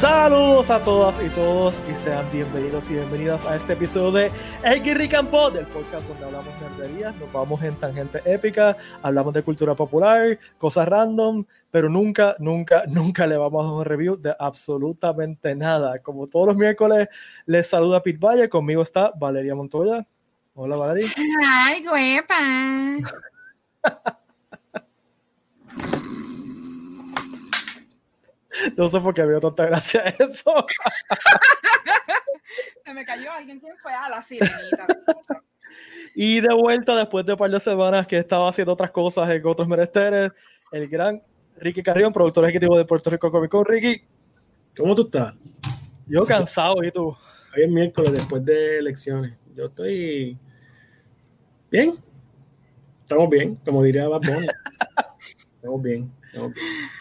[0.00, 4.32] Saludos a todas y todos y sean bienvenidos y bienvenidas a este episodio de
[4.64, 9.42] El Guirrican Pod, el podcast donde hablamos nerderías, nos vamos en tangente épica, hablamos de
[9.42, 14.34] cultura popular, cosas random, pero nunca, nunca, nunca le vamos a dar un review de
[14.38, 15.98] absolutamente nada.
[15.98, 17.06] Como todos los miércoles,
[17.44, 20.06] les saluda Pete Valle, conmigo está Valeria Montoya.
[20.54, 21.10] Hola Valeria.
[21.44, 22.38] Ay, guepa.
[28.76, 30.66] No sé por qué veo tanta gracia eso.
[32.84, 33.60] Se me cayó alguien.
[33.60, 33.92] ¿Quién fue?
[33.92, 34.86] A la sirenita.
[36.14, 39.46] y de vuelta, después de un par de semanas que estaba haciendo otras cosas en
[39.46, 40.32] otros menesteres,
[40.72, 41.22] el gran
[41.58, 43.64] Ricky Carrión, productor ejecutivo de Puerto Rico Comic Con.
[43.64, 44.02] Ricky.
[44.76, 45.34] ¿Cómo tú estás?
[46.06, 47.16] Yo cansado, ¿y tú?
[47.54, 49.36] Hoy es miércoles después de elecciones.
[49.54, 50.38] Yo estoy
[51.70, 51.94] bien.
[53.02, 54.46] Estamos bien, como diría Bad Bunny.
[55.56, 56.19] Estamos bien.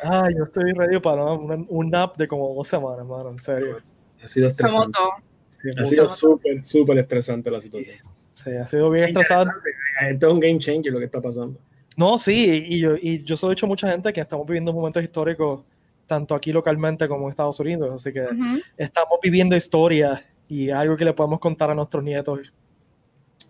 [0.03, 3.77] Ay, yo estoy ready para un, un, nap de como dos semanas, mano, en serio.
[4.23, 4.99] Ha sido estresante.
[5.77, 7.97] ha sido súper, súper estresante la situación.
[8.33, 9.53] Sí, ha sido bien estresante.
[10.09, 11.59] Esto es un game changer lo que está pasando.
[11.97, 14.71] No, sí, y yo, y yo soy he dicho a mucha gente que estamos viviendo
[14.71, 15.65] momentos históricos
[16.07, 18.27] tanto aquí localmente como en Estados Unidos, así que
[18.77, 22.51] estamos viviendo historia y algo que le podemos contar a nuestros nietos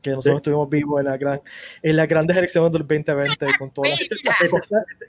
[0.01, 1.41] que nosotros estuvimos vivos en, la gran,
[1.81, 4.15] en las grandes elecciones del 2020 con todo esto,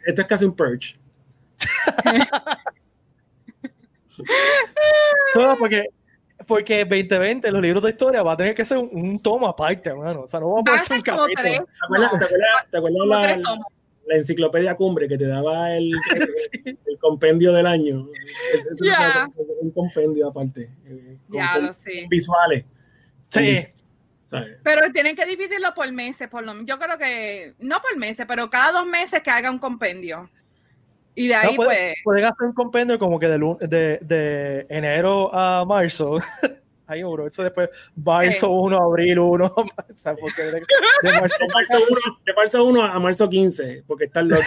[0.06, 0.96] esto, es casi un purge.
[5.34, 5.86] no, porque
[6.46, 10.22] porque 2020 los libros de historia va a tener que ser un, tomo aparte, hermano.
[10.22, 11.34] O sea, no vamos a hacer un capítulo.
[11.36, 13.36] ¿Te acuerdas, ¿te acuerdas, te acuerdas la,
[14.06, 15.92] la, enciclopedia cumbre que te daba el,
[16.64, 18.08] el, compendio del año?
[18.54, 18.80] Es, es
[19.60, 20.70] un compendio aparte.
[20.88, 22.06] Eh, ya lo sé.
[22.08, 22.64] Visuales.
[23.28, 23.68] Sí.
[24.62, 28.48] Pero tienen que dividirlo por meses, por lo Yo creo que, no por meses, pero
[28.50, 30.30] cada dos meses que haga un compendio.
[31.14, 31.94] Y de ahí, pues.
[32.04, 36.18] Pueden hacer un compendio como que de, de, de enero a marzo.
[36.90, 37.28] Ahí, bro.
[37.28, 39.44] Eso después, marzo 1, abril 1.
[39.54, 39.64] o
[39.94, 40.60] sea, porque de,
[41.20, 44.44] marzo, 1, de, marzo 1, a marzo 15, porque está el lote.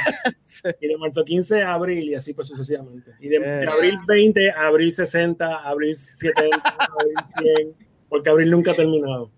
[0.82, 3.12] Y de marzo 15 a abril, y así pues sucesivamente.
[3.22, 3.66] Y de, de, eh.
[3.66, 7.76] abril 20 a abril 60, abril 70, abril 100,
[8.10, 9.32] porque abril nunca ha terminado.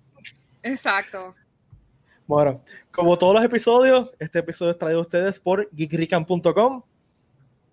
[0.65, 1.35] Exacto.
[2.25, 2.61] Bueno,
[2.91, 6.81] como todos los episodios, este episodio es traído a ustedes por geekrican.com.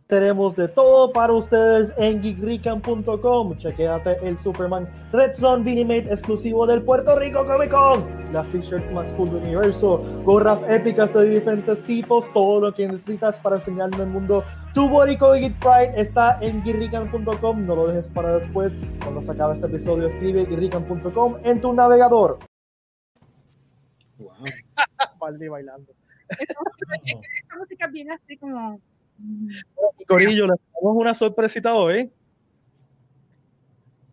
[0.09, 3.57] Tenemos de todo para ustedes en geekrican.com.
[3.57, 8.31] Chequéate el Superman Red Son Vinimate exclusivo del Puerto Rico Comic Con.
[8.31, 13.39] Las t-shirts más cool del universo, gorras épicas de diferentes tipos, todo lo que necesitas
[13.39, 14.45] para enseñarle al mundo
[14.75, 17.67] tu Borico Geek Pride está en geekrican.com.
[17.67, 18.75] No lo dejes para después.
[19.03, 22.39] Cuando se acabe este episodio, escribe geekrican.com en tu navegador.
[24.23, 25.49] Wow.
[25.51, 25.93] bailando.
[26.39, 28.81] Esta música viene así como.
[30.07, 32.11] Corillo, le damos una sorpresita hoy.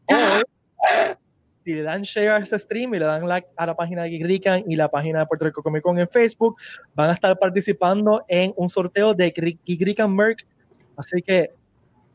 [0.08, 0.44] Hoy,
[1.66, 4.10] si le dan share a este stream y le dan like a la página de
[4.10, 6.58] Geek y la página de Puerto Rico Comic Con en Facebook,
[6.94, 9.32] van a estar participando en un sorteo de
[9.66, 10.46] Geek Merc.
[10.96, 11.52] Así que,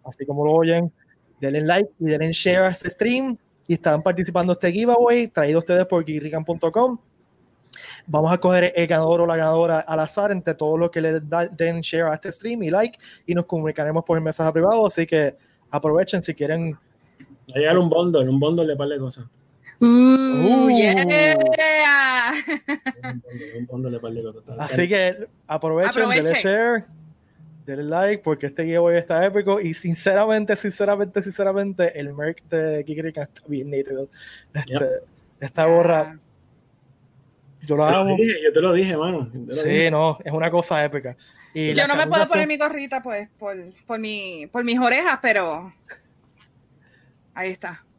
[0.04, 0.92] así como lo oyen,
[1.40, 5.60] denle like y denle share a este stream y están participando este giveaway traído a
[5.60, 6.98] ustedes por geekrican.com
[8.06, 11.20] Vamos a coger el ganador o la ganadora al azar entre todos los que le
[11.20, 14.86] den share a este stream y like y nos comunicaremos por el mensaje privado.
[14.86, 15.36] Así que
[15.70, 16.76] aprovechen si quieren.
[17.46, 19.24] Llegar un bundle, un bundle de par de cosas.
[19.80, 20.68] Uh, uh.
[20.70, 21.04] yeah.
[23.58, 24.42] un bundle de par de cosas.
[24.58, 26.24] Así que aprovechen, aprovechen.
[26.24, 26.84] denle share,
[27.66, 29.60] denle like, porque este giveaway está épico.
[29.60, 34.08] Y sinceramente, sinceramente, sinceramente, el merch de Kikirika está bien nítido.
[34.54, 34.86] Este,
[35.40, 36.18] Esta gorra
[37.66, 38.16] yo lo hago.
[38.16, 39.30] yo te lo dije, mano.
[39.50, 41.16] sí, no, es una cosa épica.
[41.54, 45.72] yo no me puedo poner mi gorrita, pues, por, por, mi, por mis orejas, pero
[47.34, 47.84] ahí está.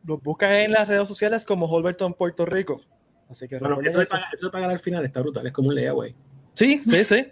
[0.05, 2.81] Lo buscas en las redes sociales como Holberton Puerto Rico.
[3.29, 5.69] Así que bueno, eso, de pagar, eso de pagar al final está brutal, es como
[5.69, 6.15] un layaway.
[6.55, 7.27] Sí, sí, sí.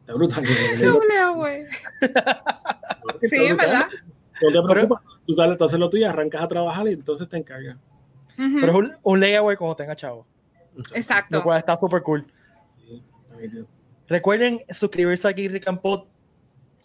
[0.00, 0.44] Está brutal.
[0.70, 1.64] Es un layaway.
[3.22, 3.86] sí, verdad.
[4.40, 7.36] No te preocupes, tú, sales, tú haces lo tuyo, arrancas a trabajar y entonces te
[7.36, 7.76] encargas.
[8.36, 10.24] Pero es un, un layaway cuando tenga chavo.
[10.94, 11.38] Exacto.
[11.38, 12.26] Lo cual está súper cool.
[14.06, 16.04] Recuerden suscribirse aquí Rick and Pod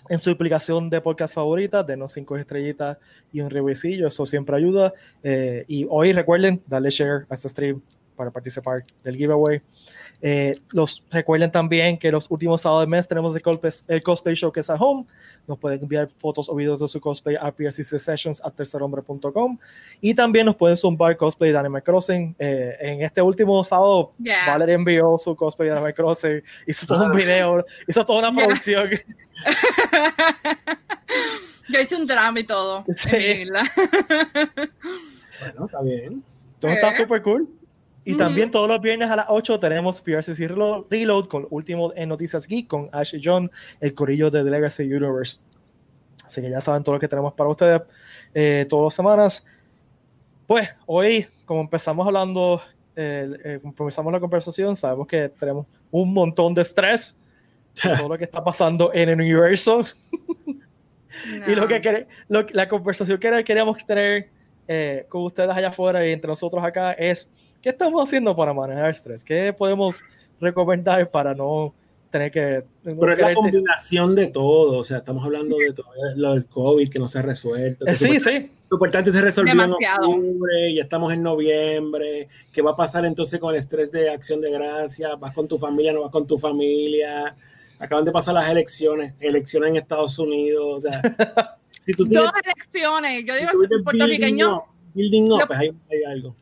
[0.09, 2.97] en su aplicación de podcast favorita, denos cinco estrellitas
[3.31, 4.94] y un revisillo, eso siempre ayuda.
[5.23, 7.81] Eh, y hoy recuerden darle share a este stream
[8.15, 9.62] para participar del giveaway.
[10.21, 14.36] Eh, los recuerden también que los últimos sábados del mes tenemos el cosplay, el cosplay
[14.36, 15.06] Showcase at Home.
[15.48, 19.57] Nos pueden enviar fotos o videos de su cosplay a PRCC Sessions a tercerhombre.com.
[20.00, 22.36] Y también nos pueden zumbar cosplay de Animal Crossing.
[22.39, 24.48] Eh, en este último sábado, yeah.
[24.48, 26.42] Valerie envió su cosplay de Animal Crossing.
[26.68, 28.89] Hizo todo un video, hizo toda una producción.
[31.69, 32.86] Yo hice un drama y todo.
[32.95, 33.45] Sí.
[35.39, 36.24] bueno, está bien.
[36.60, 36.98] Todo está eh.
[36.98, 37.50] súper cool.
[38.05, 40.50] Y también todos los viernes a las 8 tenemos PRCC
[40.89, 44.83] Reload con último en Noticias Geek con Ash y John, el corillo de The Legacy
[44.83, 45.38] Universe.
[46.25, 47.81] Así que ya saben todo lo que tenemos para ustedes
[48.33, 49.45] eh, todas las semanas.
[50.47, 52.61] Pues hoy, como empezamos hablando,
[52.95, 57.17] eh, eh, empezamos la conversación, sabemos que tenemos un montón de estrés
[57.81, 59.83] todo lo que está pasando en el universo.
[60.05, 60.53] No.
[61.47, 64.29] y lo que lo, la conversación que queríamos tener
[64.67, 67.29] eh, con ustedes allá afuera y entre nosotros acá es
[67.63, 69.24] ¿qué estamos haciendo para manejar estrés?
[69.24, 70.04] ¿Qué podemos
[70.39, 71.74] recomendar para no
[72.12, 72.63] tener que...
[72.83, 76.45] No Pero es la combinación de todo, o sea, estamos hablando de todo lo del
[76.45, 77.88] COVID que no se ha resuelto.
[77.88, 78.51] Eh, sí, sí.
[78.69, 80.12] Lo importante se resolvió Demasiado.
[80.12, 84.10] en octubre, ya estamos en noviembre, ¿qué va a pasar entonces con el estrés de
[84.10, 85.15] acción de gracia?
[85.15, 87.33] ¿Vas con tu familia, no vas con tu familia?
[87.80, 91.01] Acaban de pasar las elecciones, elecciones en Estados Unidos, o sea...
[91.86, 94.63] si tú tienes, Dos elecciones, yo digo si puertorriqueño...
[94.94, 96.36] Building up, pues hay, hay algo.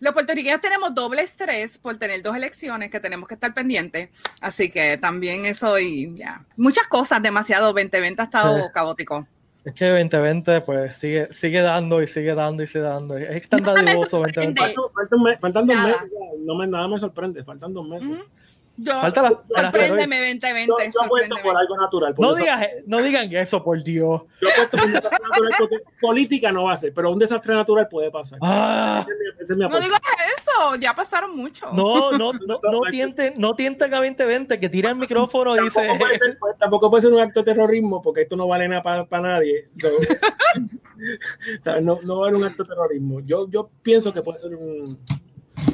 [0.00, 4.10] Los puertorriqueños tenemos doble estrés por tener dos elecciones que tenemos que estar pendientes.
[4.40, 6.44] Así que también eso y ya.
[6.56, 7.72] Muchas cosas, demasiado.
[7.72, 8.62] 2020 ha estado sí.
[8.72, 9.26] caótico.
[9.64, 13.16] Es que 2020 pues sigue, sigue dando y sigue dando y sigue dando.
[13.16, 14.60] Es tan dadivoso 2020.
[14.60, 15.96] Faltan, faltan dos meses.
[16.40, 17.42] No me, nada me sorprende.
[17.42, 18.10] Faltan dos meses.
[18.10, 18.45] Mm -hmm.
[18.78, 20.66] Yo, Falta la, sorpréndeme 2020.
[20.66, 22.14] Yo, yo apuesto por algo natural.
[22.14, 22.40] Por no, eso.
[22.40, 24.22] digas, no digan eso, por Dios.
[24.40, 27.54] Yo apuesto por un desastre natural porque política no va a ser, pero un desastre
[27.54, 28.38] natural puede pasar.
[28.42, 29.00] Ah.
[29.00, 30.00] Ese es mi, ese es mi no digas
[30.38, 31.72] eso, ya pasaron mucho.
[31.72, 35.80] No, no, no, no, tienten, no tienten a 2020 que tira el micrófono y dice.
[35.80, 38.68] Tampoco puede, ser, pues, tampoco puede ser un acto de terrorismo porque esto no vale
[38.68, 39.68] nada para pa nadie.
[39.80, 39.88] So,
[41.82, 43.20] no, no vale un acto de terrorismo.
[43.20, 44.98] Yo, yo pienso que puede ser un.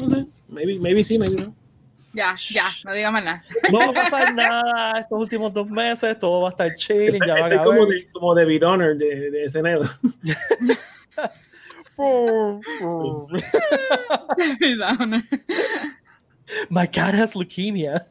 [0.01, 1.62] No sé, maybe, maybe sí, maybe no.
[2.15, 3.43] Ya, ya, no diga más nada.
[3.71, 7.19] No va a pasar nada estos últimos dos meses, todo va a estar chill.
[7.27, 9.81] Ya a como, de, como David Honor de, de SNL.
[16.69, 18.05] My cat has leukemia.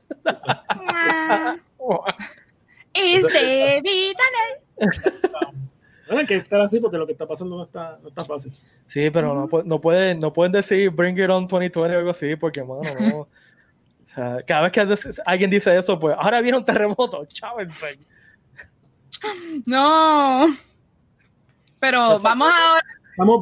[2.93, 4.59] Is David Honor.
[6.07, 8.51] Bueno, hay que estar así porque lo que está pasando no está, no está fácil.
[8.85, 12.35] Sí, pero no, no, pueden, no pueden decir Bring It On 2020 o algo así,
[12.35, 13.29] porque, mano, no.
[14.11, 17.99] O sea, cada vez que alguien dice eso, pues ahora viene un terremoto, chávense.
[19.65, 20.47] No.
[21.79, 22.81] Pero vamos ahora.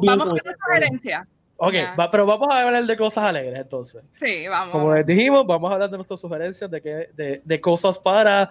[0.16, 1.26] Vamos con esta sugerencia.
[1.56, 4.02] Ok, va, pero vamos a hablar de cosas alegres entonces.
[4.14, 4.70] Sí, vamos.
[4.70, 8.50] Como les dijimos, vamos a hablar de nuestras sugerencias de, que, de, de cosas para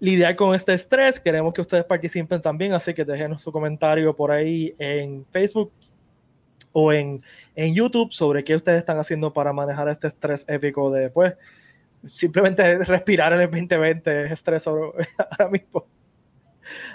[0.00, 1.20] lidiar con este estrés.
[1.20, 5.72] Queremos que ustedes participen también, así que dejen su comentario por ahí en Facebook
[6.72, 7.22] o en,
[7.56, 11.34] en YouTube sobre qué ustedes están haciendo para manejar este estrés épico de, pues,
[12.12, 14.92] simplemente respirar en el 2020 es estrés ahora,
[15.50, 15.86] mismo.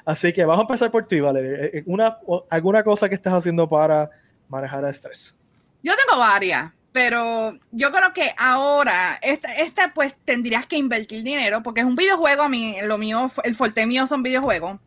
[0.06, 1.84] Así que vamos a empezar por ti, Valeria.
[1.86, 2.18] Una,
[2.50, 4.10] ¿Alguna cosa que estés haciendo para
[4.48, 5.36] manejar el estrés?
[5.84, 11.62] Yo tengo varias, pero yo creo que ahora, esta, esta pues tendrías que invertir dinero
[11.62, 14.80] porque es un videojuego, a mí, lo mío, el fuerte mío son videojuegos.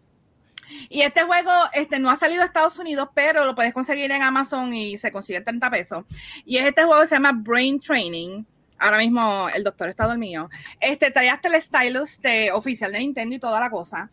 [0.89, 4.23] Y este juego este, no ha salido a Estados Unidos, pero lo puedes conseguir en
[4.23, 6.05] Amazon y se consigue 30 pesos.
[6.45, 8.45] Y es este juego se llama Brain Training.
[8.79, 10.49] Ahora mismo el doctor está dormido.
[10.81, 14.11] Este, trae hasta el stylus de, oficial de Nintendo y toda la cosa.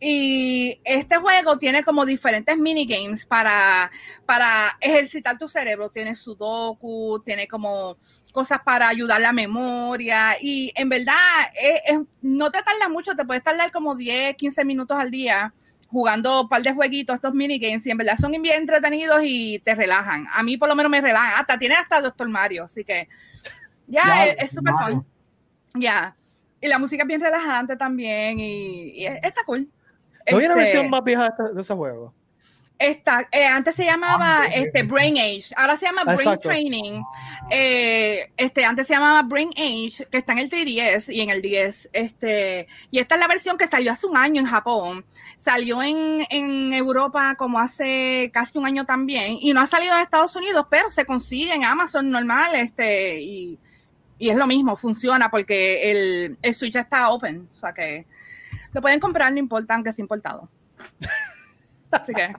[0.00, 3.90] Y este juego tiene como diferentes minigames para,
[4.26, 4.46] para
[4.80, 5.88] ejercitar tu cerebro.
[5.90, 7.96] Tiene sudoku, tiene como
[8.32, 10.36] cosas para ayudar la memoria.
[10.40, 11.14] Y en verdad,
[12.22, 15.52] no te tarda mucho, te puedes tardar como 10, 15 minutos al día
[15.94, 19.76] jugando un par de jueguitos, estos minigames, y en verdad son bien entretenidos y te
[19.76, 20.26] relajan.
[20.32, 21.40] A mí por lo menos me relajan.
[21.40, 23.08] Hasta tiene hasta el Doctor Mario, así que
[23.86, 25.06] ya es súper fun.
[25.76, 26.16] Ya.
[26.60, 29.68] Y la música es bien relajante también y, está cool.
[30.30, 32.12] ¿No hay una versión este más vieja de ese juego?
[32.76, 37.02] Esta, eh, antes se llamaba este, Brain Age, ahora se llama Brain Training.
[37.50, 41.40] Eh, este, antes se llamaba Brain Age, que está en el 3DS y en el
[41.40, 41.90] 10.
[41.92, 45.06] Este, y esta es la versión que salió hace un año en Japón.
[45.36, 49.38] Salió en, en Europa como hace casi un año también.
[49.40, 52.56] Y no ha salido en Estados Unidos, pero se consigue en Amazon normal.
[52.56, 53.58] Este, y,
[54.18, 57.48] y es lo mismo, funciona porque el, el Switch está open.
[57.52, 58.04] O sea que
[58.72, 60.50] lo pueden comprar, no importa, aunque es importado.
[61.92, 62.34] Así que.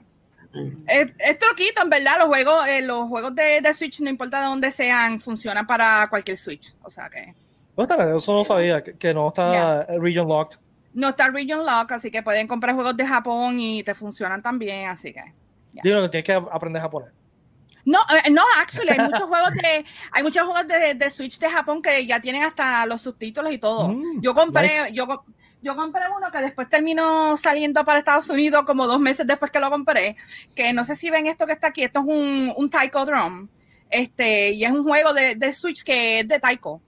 [0.86, 2.18] Es, es, troquito, en verdad.
[2.18, 6.06] Los juegos, eh, los juegos de, de, Switch, no importa de dónde sean, funcionan para
[6.08, 6.74] cualquier Switch.
[6.82, 7.34] O sea que.
[8.16, 10.58] eso no sabía, que, no está region locked.
[10.92, 14.88] No está region locked, así que pueden comprar juegos de Japón y te funcionan también,
[14.88, 15.22] así que.
[15.82, 17.10] Digo que tienes que aprender japonés.
[17.86, 21.48] No, eh, no, actually, hay muchos juegos de, hay muchos juegos de, de, Switch de
[21.48, 23.88] Japón que ya tienen hasta los subtítulos y todo.
[23.88, 25.06] Mm, yo compré, yo,
[25.66, 29.58] yo compré uno que después terminó saliendo para Estados Unidos como dos meses después que
[29.58, 30.16] lo compré,
[30.54, 33.48] que no sé si ven esto que está aquí, esto es un, un Taiko Drum,
[33.90, 36.80] este, y es un juego de, de Switch que es de Taiko.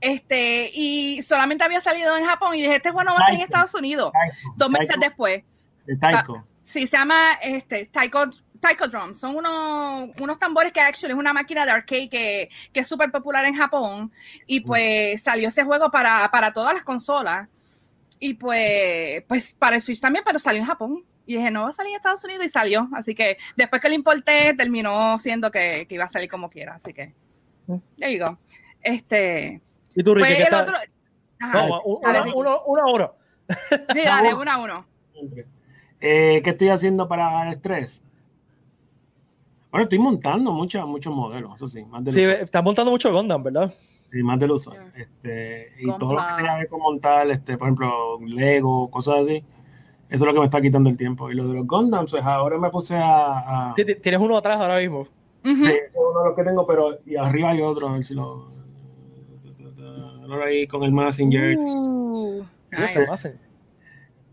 [0.00, 3.40] Este, y solamente había salido en Japón y dije, este juego no va a salir
[3.40, 4.12] en Estados Unidos,
[4.54, 5.42] dos meses después.
[5.84, 6.44] De Taiko.
[6.62, 8.26] Sí, se llama este, Taiko,
[8.60, 9.14] Taiko Drum.
[9.14, 13.10] Son unos, unos tambores que actually es una máquina de arcade que, que es súper
[13.10, 14.12] popular en Japón.
[14.46, 17.48] Y pues salió ese juego para, para todas las consolas.
[18.18, 21.04] Y pues, pues para el Switch también, pero salió en Japón.
[21.26, 22.88] Y dije, no va a salir en Estados Unidos y salió.
[22.94, 26.74] Así que después que lo importé, terminó siendo que, que iba a salir como quiera.
[26.74, 27.14] Así que,
[27.96, 28.38] ya digo.
[28.82, 29.60] Este.
[29.94, 30.74] ¿Y tú, Ricky, pues el otro.
[31.40, 33.12] no, una, uno, una hora.
[33.92, 34.86] Sí, dale, una a uno.
[36.00, 38.04] Eh, ¿Qué estoy haciendo para el estrés?
[39.70, 41.84] Bueno, estoy montando muchos muchos modelos, eso sí.
[41.84, 43.74] Más de sí, estás montando mucho Gundam, ¿verdad?
[44.08, 44.72] Sí, más del uso.
[44.94, 49.18] Este, y todo lo que tenga que ver con montar, este, por ejemplo, Lego, cosas
[49.22, 49.44] así,
[50.08, 51.30] eso es lo que me está quitando el tiempo.
[51.30, 53.72] Y lo de los Gundams, pues ahora me puse a.
[53.76, 55.08] Sí, tienes uno atrás ahora mismo.
[55.44, 58.14] Sí, es uno de los que tengo, pero y arriba hay otro, a ver si
[58.14, 58.48] lo.
[60.44, 61.56] ahí con el Messenger.
[61.58, 62.44] Uh,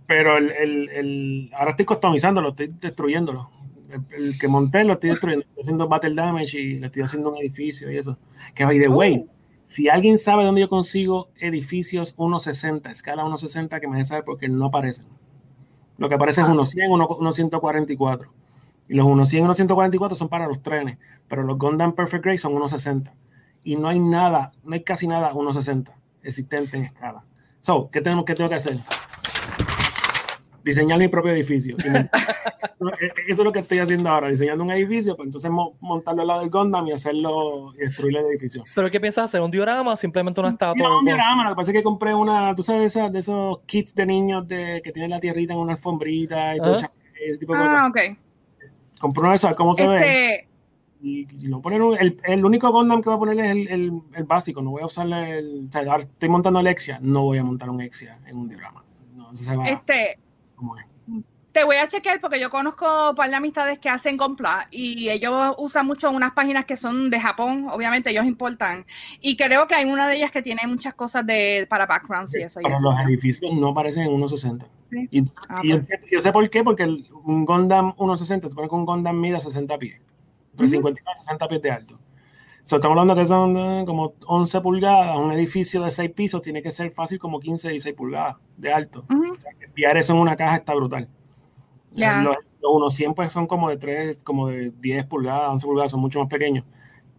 [0.06, 3.50] pero el, el, el, ahora estoy customizándolo, estoy destruyéndolo.
[4.12, 7.38] El, que monté lo estoy destruyendo, estoy haciendo battle damage y le estoy haciendo un
[7.38, 8.18] edificio y eso.
[8.53, 9.25] Que by the way,
[9.65, 14.50] si alguien sabe dónde yo consigo edificios 1.60, escala 1.60, que me deje saber porque
[14.50, 15.05] no aparecen.
[15.98, 18.27] Lo que aparece es 1.100, 1.144.
[18.89, 22.53] Y los 1.100 y 1.144 son para los trenes, pero los Gundam Perfect Grade son
[22.53, 23.13] 1.60.
[23.63, 25.93] Y no hay nada, no hay casi nada 1.60
[26.24, 27.24] existente en escala.
[27.60, 28.79] So, ¿qué tenemos que tengo que hacer?
[30.63, 31.77] Diseñar mi propio edificio.
[33.00, 36.27] E, eso es lo que estoy haciendo ahora, diseñando un edificio, pues entonces montarlo al
[36.27, 38.65] lado del Gundam y hacerlo y destruir el edificio.
[38.75, 39.39] ¿Pero qué piensas hacer?
[39.39, 40.86] ¿Un diorama simplemente una estatua?
[40.86, 43.96] No, un diorama, lo que pasa es que compré una, tú sabes, de, esos kits
[43.96, 46.89] de niños de, que tienen la tierrita en una alfombrita y todo ese
[47.39, 47.74] tipo de cosas.
[47.74, 48.00] Ah, ok.
[49.00, 49.96] Compré uno de esos, ¿cómo se ve?
[49.96, 50.48] Este
[51.03, 54.24] y, lo poner el, el, único Gundam que voy a poner es el, el, el
[54.24, 57.43] básico, no voy a usar el, o sea, estoy montando el Exia, no voy a
[57.43, 58.86] montar un Exia en un diorama.
[59.13, 59.29] No,
[59.65, 60.17] este,
[61.53, 65.10] te voy a chequear porque yo conozco un par de amistades que hacen compra y
[65.10, 68.86] ellos usan mucho unas páginas que son de Japón, obviamente ellos importan.
[69.22, 72.41] Y creo que hay una de ellas que tiene muchas cosas de, para backgrounds y
[72.41, 72.60] eso.
[72.62, 74.65] Pero los edificios no parecen en 1.60.
[75.12, 75.89] Y, ah, y pues.
[76.12, 79.77] yo, sé, por qué, porque un Gundam 1.60 se pone que un Gundam mide 60
[79.77, 80.01] pies.
[80.51, 82.00] Entre 50 y 60 pies de alto.
[82.63, 85.17] Estamos hablando que son eh, como 11 pulgadas.
[85.17, 88.72] Un edificio de 6 pisos tiene que ser fácil como 15 y 6 pulgadas de
[88.72, 89.05] alto.
[89.10, 91.10] o sea, enviar eso en una caja está brutal.
[91.96, 96.00] Los, los 100 pues son como de 3, como de 10 pulgadas, 11 pulgadas, son
[96.00, 96.65] mucho más pequeños.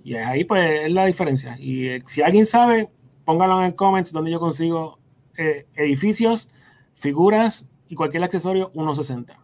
[0.02, 1.56] Y ahí pues es la diferencia.
[1.58, 2.90] Y eh, si alguien sabe,
[3.24, 4.98] póngalo en el comments donde yo consigo
[5.36, 6.48] eh, edificios,
[6.94, 9.36] figuras y cualquier accesorio 1.60.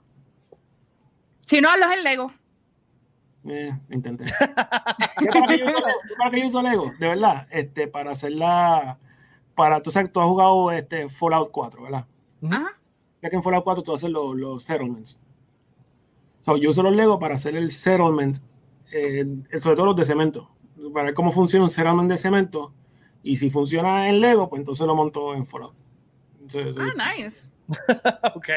[1.47, 2.33] Si no, los en Lego.
[3.44, 4.25] Eh, intenté.
[4.56, 6.92] ¿Para qué, yo uso, Lego?
[6.99, 8.99] De verdad, este, para hacer la.
[9.54, 12.06] Para, tú sabes, tú has jugado este Fallout 4, ¿verdad?
[12.42, 12.78] Ajá.
[13.23, 15.20] ya que en Fallout 4 tú haces los, los settlements.
[16.40, 18.38] So, yo uso los Lego para hacer el settlement,
[18.92, 19.26] eh,
[19.59, 20.50] sobre todo los de cemento,
[20.92, 22.73] para ver cómo funciona un settlement de cemento.
[23.23, 25.75] Y si funciona en Lego, pues entonces lo monto en Fallout.
[26.78, 27.50] ah, nice.
[28.35, 28.49] ok.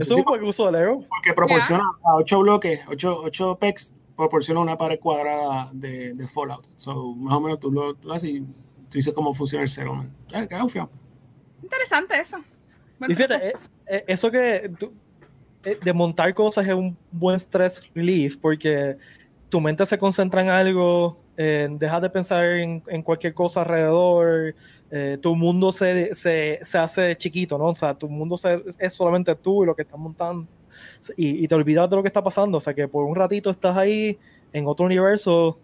[0.00, 1.04] es un buen uso de Lego.
[1.08, 6.66] Porque proporciona a 8 bloques, 8, 8 pecs, proporciona una pared cuadrada de, de Fallout.
[6.76, 10.10] So, más o menos tú lo, haces y tú dices cómo funciona el settlement.
[10.32, 10.46] Eh,
[11.62, 12.36] Interesante eso.
[13.08, 13.52] y fíjate, eh,
[13.86, 14.70] eh, eso que
[15.62, 18.96] de montar cosas es un buen stress relief porque
[19.48, 24.54] tu mente se concentra en algo, eh, dejas de pensar en, en, cualquier cosa alrededor,
[24.90, 27.66] eh, tu mundo se, se, se, hace chiquito, ¿no?
[27.66, 28.36] O sea, tu mundo
[28.78, 30.46] es solamente tú y lo que estás montando
[31.16, 33.50] y, y, te olvidas de lo que está pasando, o sea, que por un ratito
[33.50, 34.18] estás ahí
[34.52, 35.56] en otro universo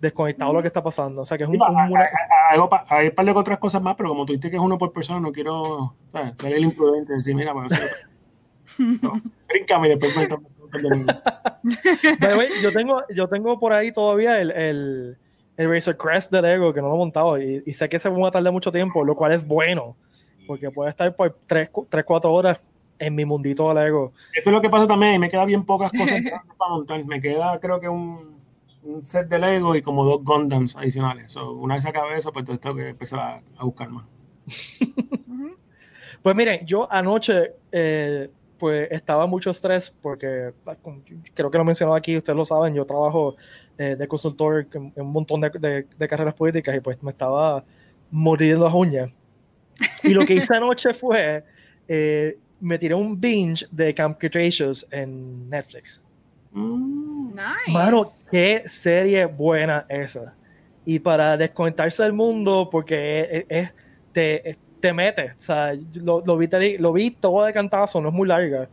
[0.00, 1.58] desconectado de lo que está pasando, o sea, que es un...
[1.62, 1.92] hay,
[2.50, 4.92] hay, un par de otras cosas más, pero como tú dices que es uno por
[4.92, 5.94] persona, no quiero
[6.38, 7.72] ser el imprudente, decir, mira, pues,
[9.02, 10.28] no, brincame después me
[12.62, 15.16] yo tengo, yo tengo por ahí todavía el, el,
[15.56, 18.08] el Racer Crest de Lego que no lo he montado y, y, sé que se
[18.08, 19.96] va a tardar mucho tiempo, lo cual es bueno,
[20.46, 22.60] porque puede estar por 3, 3 4 horas
[22.98, 24.12] en mi mundito de Lego.
[24.34, 26.20] Eso es lo que pasa también, me queda bien pocas cosas
[26.58, 27.04] para montar.
[27.04, 28.38] Me queda, creo que un,
[28.82, 31.32] un, set de Lego y como dos Gundams adicionales.
[31.32, 34.06] So, una vez acabé eso, pues entonces tengo que empezar a, a buscar más.
[36.22, 40.52] pues miren, yo anoche eh, pues estaba mucho estrés porque
[41.34, 43.36] creo que lo mencionaba aquí, ustedes lo saben, yo trabajo
[43.76, 47.64] eh, de consultor en, un montón de, de, carreras políticas y pues me estaba
[48.10, 49.10] muriendo las uñas.
[50.02, 51.44] Y lo que hice anoche fue,
[51.88, 56.02] eh, me tiré un binge de Camp Cretaceous en Netflix.
[56.52, 57.72] Mm, nice.
[57.72, 60.34] Mano, qué serie buena esa.
[60.84, 63.70] Y para desconectarse del mundo, porque es,
[64.12, 65.32] te, te metes.
[65.36, 68.68] O sea, lo, lo, vi, lo vi todo de cantazo, no es muy larga.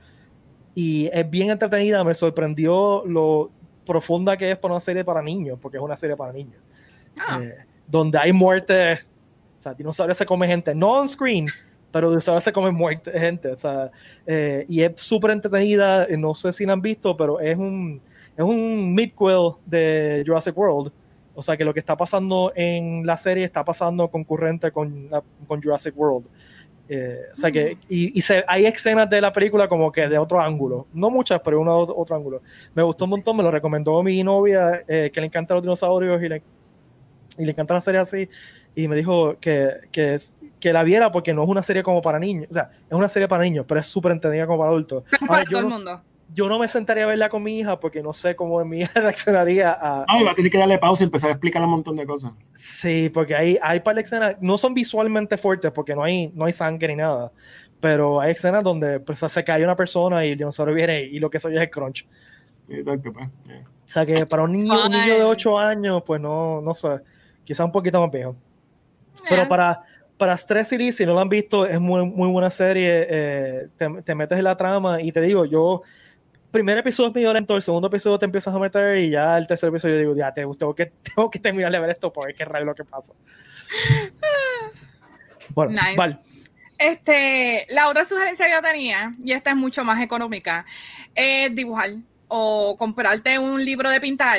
[0.74, 2.01] Y es bien entretenida.
[2.05, 3.51] Me sorprendió lo
[3.86, 6.62] profunda que es para una serie para niños, porque es una serie para niños.
[7.19, 7.41] Ah.
[7.43, 8.93] Eh, donde hay muerte.
[9.60, 11.47] O sea, dinosaurios se come gente, no on screen,
[11.91, 13.49] pero dinosaurios se comen muerte, gente.
[13.49, 13.91] O sea,
[14.25, 16.08] eh, y es súper entretenida.
[16.17, 18.01] No sé si la han visto, pero es un,
[18.36, 20.91] es un midquel de Jurassic World
[21.34, 25.10] o sea que lo que está pasando en la serie está pasando concurrente con,
[25.47, 26.27] con Jurassic World.
[26.89, 30.17] Eh, o sea que, y, y se, hay escenas de la película como que de
[30.17, 30.88] otro ángulo.
[30.93, 32.41] No muchas, pero uno otro ángulo.
[32.73, 36.21] Me gustó un montón, me lo recomendó mi novia, eh, que le encantan los dinosaurios
[36.21, 36.43] y le,
[37.38, 38.27] y le encanta la serie así.
[38.75, 40.17] Y me dijo que, que,
[40.62, 42.47] que la viera porque no es una serie como para niños.
[42.50, 45.04] O sea, es una serie para niños, pero es súper entretenida como para adultos.
[45.28, 46.02] Para todo el mundo
[46.34, 48.91] yo no me sentaría a verla con mi hija porque no sé cómo mi hija
[49.02, 50.06] reaccionaría a.
[50.08, 52.32] No, va a tener que darle pausa y empezar a explicarle un montón de cosas.
[52.54, 56.45] Sí, porque hay, hay par de escenas, no son visualmente fuertes porque no hay, no
[56.45, 57.32] hay sangre ni nada,
[57.80, 61.30] pero hay escenas donde pues, se cae una persona y el dinosaurio viene y lo
[61.30, 62.08] que soy es el crunch.
[62.69, 63.28] Exacto, pues.
[63.28, 67.02] O sea que para un niño, un niño de 8 años, pues no, no sé,
[67.43, 68.36] quizá un poquito más viejo.
[69.28, 69.84] Pero para,
[70.21, 73.07] para Stress City, si no lo han visto, es muy, muy buena serie.
[73.10, 75.81] Eh, te, te, metes en la trama y te digo, yo
[76.51, 79.47] primer episodio es medio lento, el segundo episodio te empiezas a meter y ya el
[79.47, 82.45] tercer episodio digo, ya te, tengo, que, tengo que terminar de ver esto porque qué
[82.45, 83.13] raro lo que pasa.
[85.53, 86.17] Bueno, nice.
[86.77, 90.67] Este, la otra sugerencia que yo tenía, y esta es mucho más económica,
[91.13, 91.89] es dibujar
[92.27, 94.38] o comprarte un libro de pintar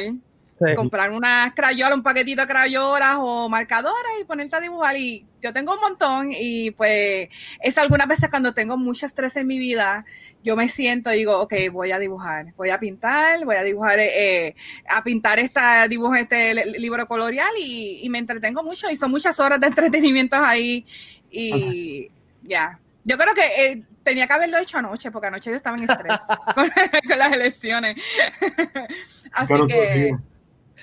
[0.77, 4.97] comprar unas crayolas, un paquetito de crayolas o marcadoras y ponerte a dibujar.
[4.97, 7.29] Y yo tengo un montón y pues
[7.61, 10.05] es algunas veces cuando tengo mucho estrés en mi vida,
[10.45, 13.99] yo me siento y digo, ok, voy a dibujar, voy a pintar, voy a dibujar,
[13.99, 14.55] eh,
[14.89, 19.39] a pintar esta dibujo, este libro colorial y, y, me entretengo mucho y son muchas
[19.41, 20.87] horas de entretenimiento ahí
[21.31, 22.11] y
[22.43, 22.79] ya.
[23.05, 26.21] Yo creo que eh, tenía que haberlo hecho anoche, porque anoche yo estaba en estrés
[26.55, 26.69] con,
[27.09, 27.97] con, las elecciones.
[29.33, 30.17] Así que...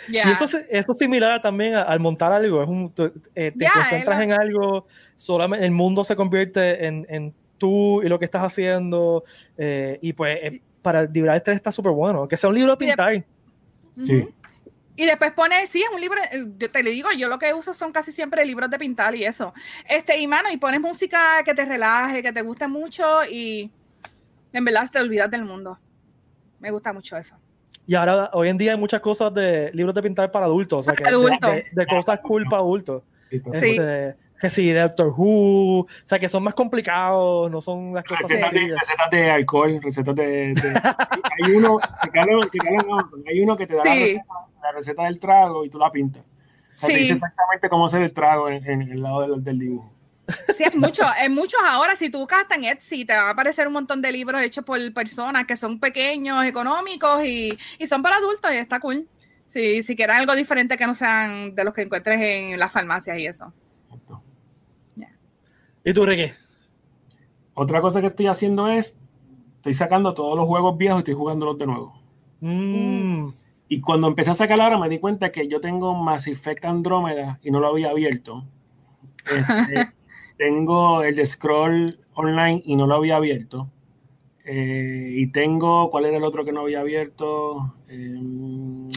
[0.07, 2.93] Y eso, eso es similar también al montar algo, es un,
[3.35, 8.17] eh, te concentras en algo, solamente el mundo se convierte en, en tú y lo
[8.17, 9.23] que estás haciendo,
[9.57, 12.77] eh, y pues eh, para liberar estrés está súper bueno, que sea un libro de
[12.77, 13.25] pintar.
[14.05, 14.27] Sí.
[14.95, 16.19] Y después pone, sí, es un libro,
[16.57, 19.23] yo te le digo, yo lo que uso son casi siempre libros de pintar y
[19.23, 19.53] eso.
[19.87, 23.71] Este, y mano, y pones música que te relaje, que te guste mucho y
[24.51, 25.79] en verdad te olvidas del mundo.
[26.59, 27.37] Me gusta mucho eso.
[27.89, 30.83] Y ahora, hoy en día hay muchas cosas de libros de pintar para adultos, o
[30.83, 33.01] sea, que de, cosas cool para adultos.
[33.31, 33.41] Sí.
[33.51, 38.03] Este, que sí, de Doctor Who, o sea, que son más complicados, no son las
[38.03, 40.53] cosas recetas, de, recetas de alcohol, recetas de...
[41.43, 42.19] hay, uno, que
[43.27, 44.23] hay uno que te da la, receta,
[44.61, 46.21] la, receta, del trago y tú la pintas.
[46.21, 49.57] O sea, te dice exactamente cómo hacer el trago en, en el lado del, del
[49.57, 49.91] dibujo.
[50.55, 51.95] Sí, es mucho, es muchos ahora.
[51.95, 54.77] Si tú buscas en Etsy, te va a aparecer un montón de libros hechos por
[54.93, 59.07] personas que son pequeños, económicos y, y son para adultos y está cool.
[59.45, 63.17] Sí, si quieres algo diferente que no sean de los que encuentres en las farmacias
[63.17, 63.51] y eso.
[63.85, 64.21] Exacto.
[65.83, 66.31] ¿Y tú, Ricky?
[67.55, 68.95] Otra cosa que estoy haciendo es,
[69.55, 71.99] estoy sacando todos los juegos viejos y estoy jugándolos de nuevo.
[72.41, 73.29] Mm.
[73.69, 77.39] Y cuando empecé a sacar ahora me di cuenta que yo tengo Mass Effect Andrómeda
[77.41, 78.45] y no lo había abierto.
[79.25, 79.93] Este,
[80.39, 83.69] tengo el de Scroll Online y no lo había abierto.
[84.45, 87.75] Eh, y tengo, ¿cuál era el otro que no había abierto?
[87.89, 88.87] Em,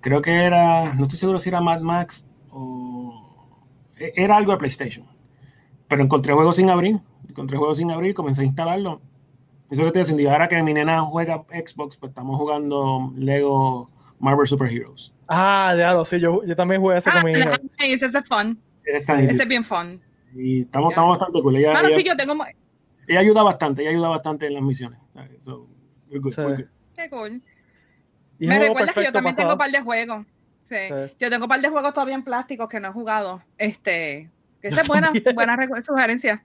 [0.00, 3.58] creo que era, no estoy seguro si era Mad Max o
[3.98, 5.06] e, era algo de PlayStation.
[5.88, 9.00] Pero encontré juegos sin abrir, encontré juegos sin abrir, comencé a instalarlo.
[9.70, 10.30] Eso que estoy haciendo.
[10.30, 15.14] ahora que mi nena juega Xbox, pues estamos jugando Lego Marvel Super Heroes.
[15.28, 17.52] Ah, ya sí, yo, yo también jugué ese ah, con mi hija.
[17.78, 18.10] Ese
[18.86, 20.00] Ese es bien fun.
[20.34, 21.56] Y estamos, estamos bastante cool.
[21.56, 22.34] Ella, sí, yo tengo...
[23.06, 25.00] ella ayuda bastante, ella ayuda bastante en las misiones.
[25.42, 25.66] So,
[26.08, 27.42] Qué cool.
[28.38, 30.26] Me recuerdas que yo también tengo un par de juegos.
[30.68, 30.76] Sí.
[31.18, 33.42] Yo tengo un par de juegos todavía en plásticos que no he jugado.
[33.56, 36.44] Este, que esa es buena, buena sugerencia.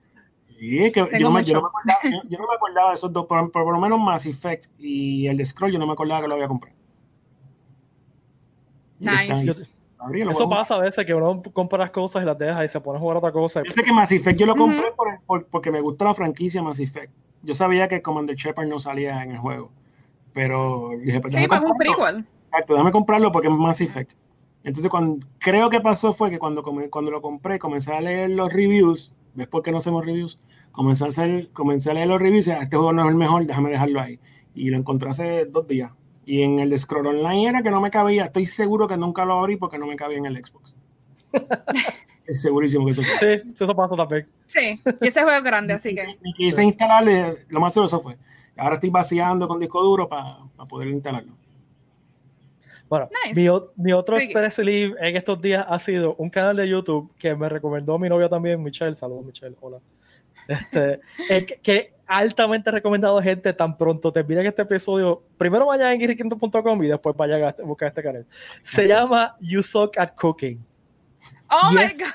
[0.60, 3.26] Sí, que yo no, me, yo, no acordaba, yo, no me acordaba, de esos dos,
[3.26, 6.28] por, por, lo menos Mass Effect y el de Scroll, yo no me acordaba que
[6.28, 6.78] lo había comprado.
[9.00, 9.68] Nice.
[10.30, 12.98] Eso pasa a veces que uno compra las cosas y las deja y se pone
[12.98, 13.62] a jugar otra cosa.
[13.64, 14.86] Yo sé que Mass Effect yo lo compré
[15.26, 17.14] por, porque me gusta la franquicia Mass Effect.
[17.44, 19.72] Yo sabía que Commander Shepard no salía en el juego.
[20.34, 22.26] Pero dije, pues, sí, pues un prequel.
[22.48, 24.14] Exacto, déjame comprarlo porque es Mass Effect.
[24.64, 28.52] Entonces, cuando, creo que pasó fue que cuando, cuando lo compré, comencé a leer los
[28.52, 29.14] reviews.
[29.34, 30.40] ¿Ves por qué no hacemos reviews?
[30.72, 33.46] Comencé a, hacer, comencé a leer los reviews y este juego no es el mejor,
[33.46, 34.20] déjame dejarlo ahí.
[34.54, 35.92] Y lo encontré hace dos días.
[36.26, 38.26] Y en el de Scroll Online era que no me cabía.
[38.26, 40.76] Estoy seguro que nunca lo abrí porque no me cabía en el Xbox.
[42.26, 43.44] es segurísimo que eso fue.
[43.44, 44.28] Sí, eso pasa también.
[44.48, 46.18] Sí, y ese juego es grande, así que.
[46.24, 48.18] Y quise instalarle, lo más seguro eso fue.
[48.58, 50.38] Ahora estoy vaciando con disco duro para
[50.70, 51.34] poder instalarlo.
[52.92, 53.08] Bueno,
[53.78, 57.48] mi, otro stress relief en estos días ha sido un canal de YouTube que me
[57.48, 58.94] recomendó mi novia también, Michelle.
[58.94, 59.56] Saludos, Michelle.
[59.62, 59.80] Hola.
[60.48, 61.00] Este,
[61.64, 65.24] que, altamente recomendado gente tan pronto te miren este episodio.
[65.38, 68.26] Primero vaya a guirriquinto.com y después vaya a buscar este canal.
[68.64, 70.64] Se llama You Suck at Cooking.
[71.50, 72.12] Oh my God.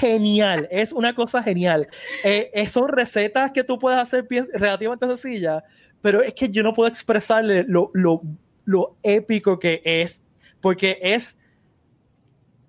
[0.00, 1.86] Genial, es una cosa genial.
[2.24, 5.62] Eh, son recetas que tú puedes hacer relativamente sencillas,
[6.00, 8.22] pero es que yo no puedo expresarle lo, lo
[8.64, 10.22] lo épico que es,
[10.60, 11.36] porque es,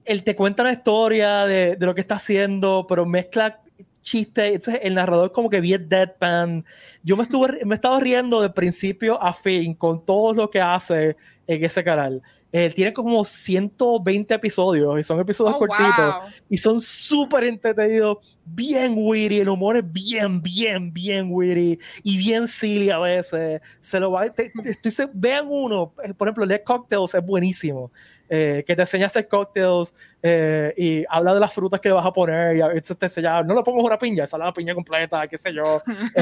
[0.03, 3.61] él te cuenta una historia de, de lo que está haciendo, pero mezcla
[4.05, 6.63] chistes, entonces el narrador como que bien deadpan.
[7.03, 10.61] Yo me estuve, me he estado riendo de principio a fin con todo lo que
[10.61, 12.21] hace en ese canal.
[12.57, 16.15] Eh, tiene como 120 episodios y son episodios oh, cortitos
[16.49, 22.47] y son súper entretenidos, bien witty, el humor es bien, bien, bien witty y bien
[22.47, 23.59] silly a veces.
[23.81, 24.33] Se lo va,
[25.13, 27.91] vean uno, eh, por ejemplo, Let Cocktails es buenísimo.
[28.27, 29.93] Eh, que te enseña a hacer cocktails
[30.75, 33.43] y habla de las frutas que le vas a poner y a veces te enseña,
[33.43, 35.81] no le pongo una piña, sale la piña completa, qué sé yo.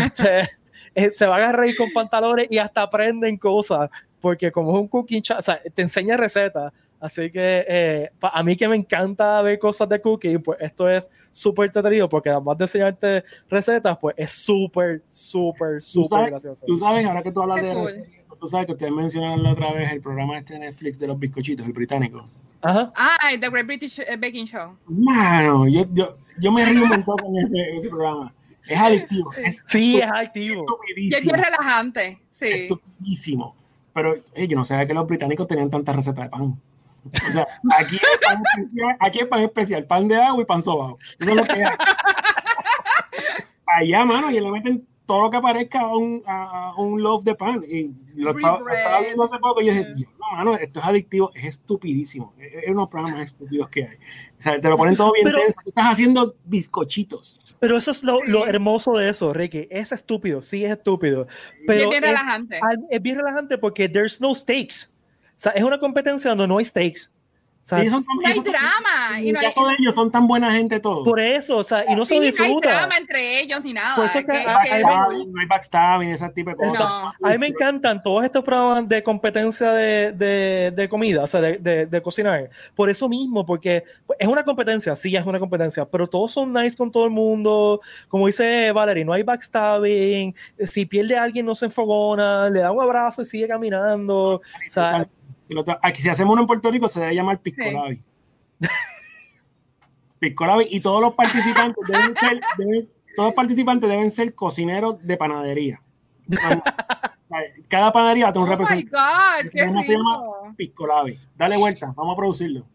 [0.95, 3.89] Este, se va a agarrar con pantalones y hasta aprenden cosas
[4.19, 6.71] porque como es un cooking o sea, te enseña recetas.
[7.03, 11.09] Así que eh, a mí que me encanta ver cosas de cooking, pues esto es
[11.33, 16.65] súper entretenido porque además de enseñarte recetas, pues es súper, súper, súper gracioso.
[16.65, 19.71] Tú sabes, ahora que tú hablas de recetas, tú sabes que ustedes mencionaron la otra
[19.73, 22.25] vez el programa este de Netflix de los bizcochitos, el británico.
[22.61, 22.91] Ajá.
[22.95, 24.77] Ah, The Great British eh, Baking Show.
[24.87, 28.33] Mano, yo, yo, yo me río un montón con ese, ese programa.
[28.67, 29.31] Es adictivo.
[29.65, 30.65] sí, es adictivo.
[30.95, 32.21] Y es bien relajante.
[32.31, 32.45] Sí.
[32.45, 33.55] Es estupidísimo.
[33.93, 36.59] Pero yo no sabía que los británicos tenían tantas recetas de pan.
[37.05, 40.61] O sea, aquí es pan especial, aquí es pan especial, pan de agua y pan
[40.61, 40.97] sobao.
[41.19, 41.75] Eso es lo que hay.
[43.65, 47.35] Allá, mano, y le meten todo lo que aparezca a un, a, un loaf de
[47.35, 47.63] pan.
[47.67, 48.61] Y lo estaba,
[49.01, 49.85] viendo hace poco y yo dije,
[50.19, 52.33] no, mano, esto es adictivo, es estupidísimo.
[52.39, 53.95] Es, uno de los programas más estúpidos que hay.
[53.95, 55.59] O sea, te lo ponen todo bien tenso.
[55.65, 57.39] estás haciendo bizcochitos.
[57.59, 59.67] Pero eso es lo, lo, hermoso de eso, Ricky.
[59.69, 61.27] Es estúpido, sí es estúpido.
[61.67, 62.59] Pero es bien relajante.
[62.89, 64.91] Es, bien relajante porque there's no stakes.
[65.35, 67.09] O sea, es una competencia donde no hay stakes
[67.63, 69.21] y son, no hay drama.
[69.21, 71.05] Y en el caso de ellos son tan buena gente todos.
[71.05, 72.49] Por eso, o sea, y no se disfruta.
[72.49, 73.95] No hay drama entre ellos ni nada.
[73.95, 76.81] Por eso que, que, no hay backstabbing, ese tipo de cosas.
[77.23, 81.39] A mí me encantan todos estos programas de competencia de, de, de comida, o sea,
[81.39, 82.49] de, de, cocinar.
[82.75, 83.85] Por eso mismo, porque
[84.19, 87.79] es una competencia, sí, es una competencia, pero todos son nice con todo el mundo.
[88.09, 90.35] Como dice Valerie, no hay backstabbing.
[90.67, 94.35] Si pierde a alguien, no se enfogona, le da un abrazo y sigue caminando.
[94.35, 95.07] O sea,
[95.81, 97.63] Aquí, si hacemos uno en Puerto Rico, se debe llamar Pisco
[100.19, 102.39] Piscolabi y todos los participantes deben ser,
[103.15, 105.81] todos los participantes deben ser cocineros de panadería.
[107.67, 109.49] Cada panadería tiene un oh representante.
[109.51, 110.21] qué se llama
[110.55, 111.19] Piscolabi.
[111.35, 112.65] Dale vuelta, vamos a producirlo.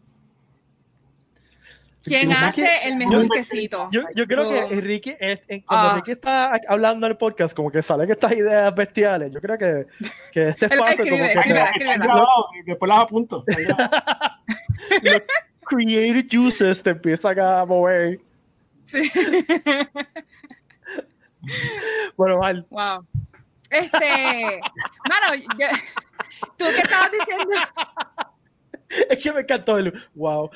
[2.09, 3.87] ¿Quién hace el mejor quesito?
[3.91, 5.15] Yo, yo creo que Enrique,
[5.65, 5.91] cuando ah.
[5.91, 9.55] Enrique está hablando en el podcast, como que sale que estas ideas bestiales, yo creo
[9.57, 9.85] que,
[10.31, 11.35] que este espacio como que...
[12.65, 13.45] después las apunto.
[15.03, 15.21] los
[15.61, 18.19] creative juices te empiezan a mover.
[18.85, 19.11] Sí.
[22.17, 22.65] bueno, Val.
[22.69, 23.05] Wow.
[23.69, 24.59] Este,
[25.07, 25.27] mano,
[26.57, 27.55] ¿tú qué estabas diciendo?
[29.09, 30.49] Es que me encantó el wow.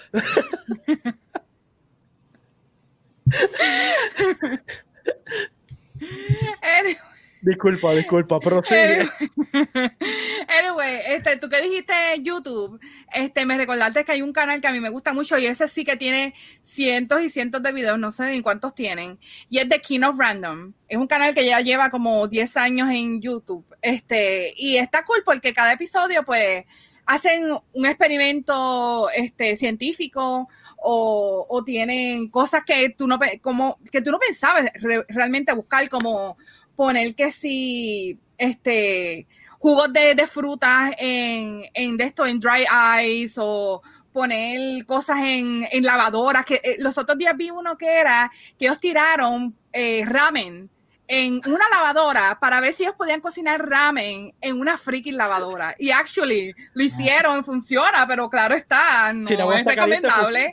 [7.42, 8.76] Disculpa, disculpa, pero sí.
[10.60, 12.80] Anyway, este, tú que dijiste YouTube,
[13.14, 15.68] este, me recordaste que hay un canal que a mí me gusta mucho y ese
[15.68, 19.20] sí que tiene cientos y cientos de videos, no sé ni cuántos tienen,
[19.50, 20.74] y es de King of Random.
[20.88, 23.66] Es un canal que ya lleva como 10 años en YouTube.
[23.82, 26.66] Este, y está cool porque cada episodio, pues,
[27.06, 34.20] hacen un experimento este, científico o, tienen cosas que tú no, como, que tú no
[34.20, 34.66] pensabas
[35.08, 36.38] realmente buscar, como
[36.76, 39.28] poner que si este,
[39.60, 42.66] jugos de, de frutas en, en, de esto, en dry
[43.06, 46.46] ice o poner cosas en, en lavadoras.
[46.46, 50.70] Que eh, los otros días vi uno que era que ellos tiraron eh, ramen
[51.08, 55.76] en una lavadora para ver si ellos podían cocinar ramen en una freaking lavadora.
[55.78, 60.52] Y actually lo hicieron, funciona, pero claro está, no es recomendable.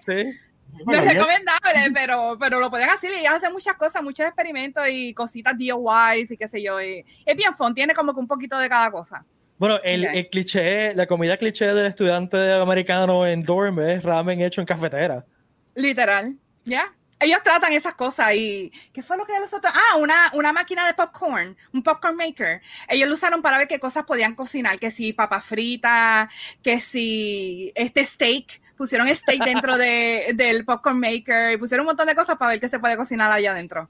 [0.87, 5.13] No es recomendable, pero, pero lo pueden hacer y hacen muchas cosas, muchos experimentos y
[5.15, 6.79] cositas DIY y qué sé yo.
[6.81, 9.25] es bien fun, tiene como que un poquito de cada cosa.
[9.59, 14.63] Bueno, el, el, cliché, la comida cliché del estudiante americano en dorm es ramen hecho
[14.63, 15.27] en cafetera.
[15.75, 16.35] Literal,
[16.65, 16.95] ¿ya?
[17.20, 19.72] Ellos tratan esas cosas y ¿qué fue lo que los otros?
[19.76, 22.62] Ah, una, una máquina de popcorn, un popcorn maker.
[22.88, 26.30] Ellos lo usaron para ver qué cosas podían cocinar, que si papa frita,
[26.62, 32.06] que si este steak, pusieron steak dentro de, del popcorn maker y pusieron un montón
[32.06, 33.88] de cosas para ver qué se puede cocinar allá adentro.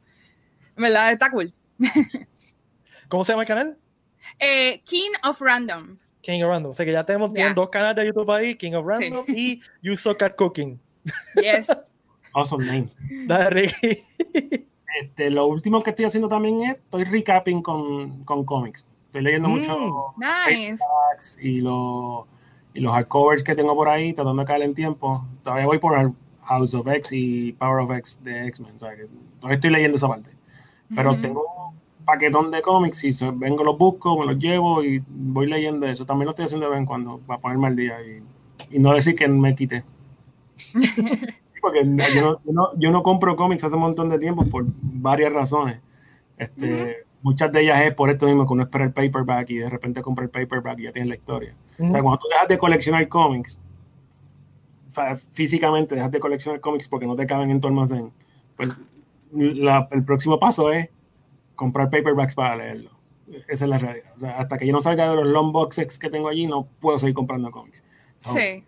[0.77, 1.13] ¿Verdad?
[1.13, 1.53] Está cool.
[3.09, 3.79] ¿Cómo se llama el canal?
[4.39, 5.99] Eh, King of Random.
[6.23, 6.71] King of Random.
[6.71, 9.97] O sea que ya tenemos dos canales de YouTube ahí, King of Random y You
[9.97, 10.81] Suck at Cooking.
[11.37, 11.69] Yes.
[12.33, 12.99] Awesome names.
[15.01, 18.87] Este, lo último que estoy haciendo también es, estoy recapping con, con cómics.
[19.07, 20.83] Estoy leyendo mm, mucho nice.
[21.41, 22.25] y, los,
[22.75, 25.25] y los hardcovers que tengo por ahí, tratando de caer en tiempo.
[25.43, 26.13] Todavía voy por
[26.43, 28.79] House of X y Power of X de X-Men.
[28.79, 29.07] todavía
[29.51, 30.31] estoy leyendo esa parte.
[30.95, 35.47] Pero tengo un paquetón de cómics y vengo, los busco, me los llevo y voy
[35.47, 36.05] leyendo eso.
[36.05, 38.93] También lo estoy haciendo de vez en cuando para ponerme al día y, y no
[38.93, 39.85] decir que me quité.
[41.61, 45.81] porque yo no, yo no, compro cómics hace un montón de tiempo por varias razones.
[46.39, 49.69] Este, Muchas de ellas es por esto mismo, que uno espera el paperback y de
[49.69, 51.55] repente compra el paperback y ya tiene la historia.
[51.79, 53.61] O sea, cuando tú dejas de coleccionar cómics,
[55.33, 58.11] físicamente dejas de coleccionar cómics porque no te caben en tu almacén,
[58.57, 58.71] pues
[59.39, 60.89] el próximo paso es
[61.55, 62.91] comprar paperbacks para leerlo.
[63.49, 64.13] Esa es la realidad.
[64.17, 66.67] O sea, hasta que yo no salga de los long boxes que tengo allí, no
[66.81, 67.85] puedo seguir comprando cómics.
[68.17, 68.65] sí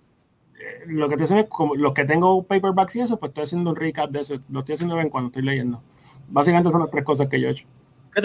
[0.87, 3.71] lo que estoy haciendo es como los que tengo paperbacks y eso, pues estoy haciendo
[3.71, 4.37] un recap de eso.
[4.49, 5.83] Lo estoy haciendo bien cuando estoy leyendo.
[6.29, 7.67] Básicamente son las tres cosas que yo he hecho.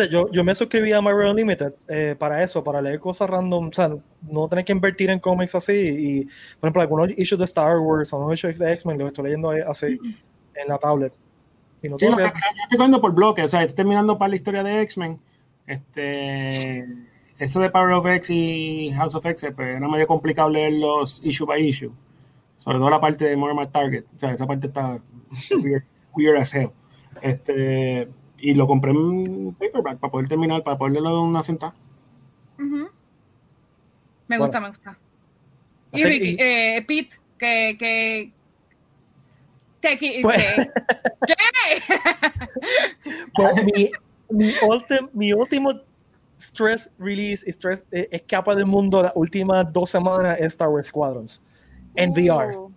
[0.10, 3.74] Yo, yo me suscribí a Marvel Unlimited eh, para eso, para leer cosas random, o
[3.74, 3.90] sea,
[4.22, 5.72] no tener que invertir en cómics así.
[5.74, 6.26] Y,
[6.60, 9.98] por ejemplo, algunos issues de Star Wars, algunos issues de X-Men, los estoy leyendo así
[10.56, 11.14] en la tablet.
[11.82, 14.36] Y no sí, lo que, estoy cogiendo por bloque, o sea, estoy terminando para la
[14.36, 15.22] historia de X-Men.
[15.66, 16.86] Este,
[17.38, 21.22] eso de Power of X y House of X, pues era medio complicado leer los
[21.24, 21.94] issue by issue
[22.68, 25.00] sobre todo la parte de More Target, o sea, esa parte está
[26.14, 26.70] weird, as hell.
[27.22, 31.74] Este, y lo compré en paperback para poder terminar, para poderle dar una sentada.
[34.28, 35.00] Me gusta, me gusta.
[35.94, 38.34] Y Ricky, eh, Pete, que, que,
[39.98, 40.44] que, pues,
[41.26, 41.36] ¿qué?
[43.34, 43.92] pues, mi,
[44.30, 44.52] mi,
[45.14, 45.72] mi último
[46.38, 51.42] stress release, stress eh, escapa del mundo las últimas dos semanas es Star Wars Squadrons
[51.98, 52.68] en VR.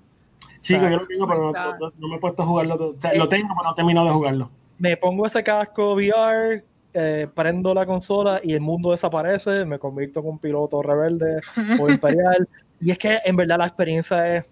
[0.61, 1.52] Sí, yo lo tengo, pero
[1.98, 2.74] no, me he puesto a jugarlo.
[2.74, 4.50] O sea, lo tengo, pero no he terminado de jugarlo.
[4.78, 9.64] Me pongo ese casco VR, eh, prendo la consola y el mundo desaparece.
[9.64, 11.40] Me convierto en un piloto rebelde
[11.78, 12.48] o imperial.
[12.80, 14.44] y es que en verdad la experiencia es.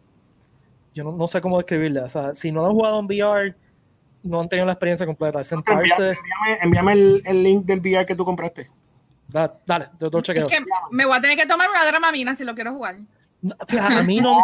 [0.94, 2.04] Yo no, sé cómo describirla.
[2.04, 3.54] O sea, si no lo han jugado en VR,
[4.22, 5.44] no han tenido la experiencia completa.
[5.44, 6.16] Sentarse.
[6.62, 8.66] Envíame, el, el, link del VR que tú compraste.
[9.28, 10.46] Dale, dale yo te chequeo.
[10.46, 12.96] Es que me voy a tener que tomar una dramamina si lo quiero jugar
[13.81, 14.38] a mí no.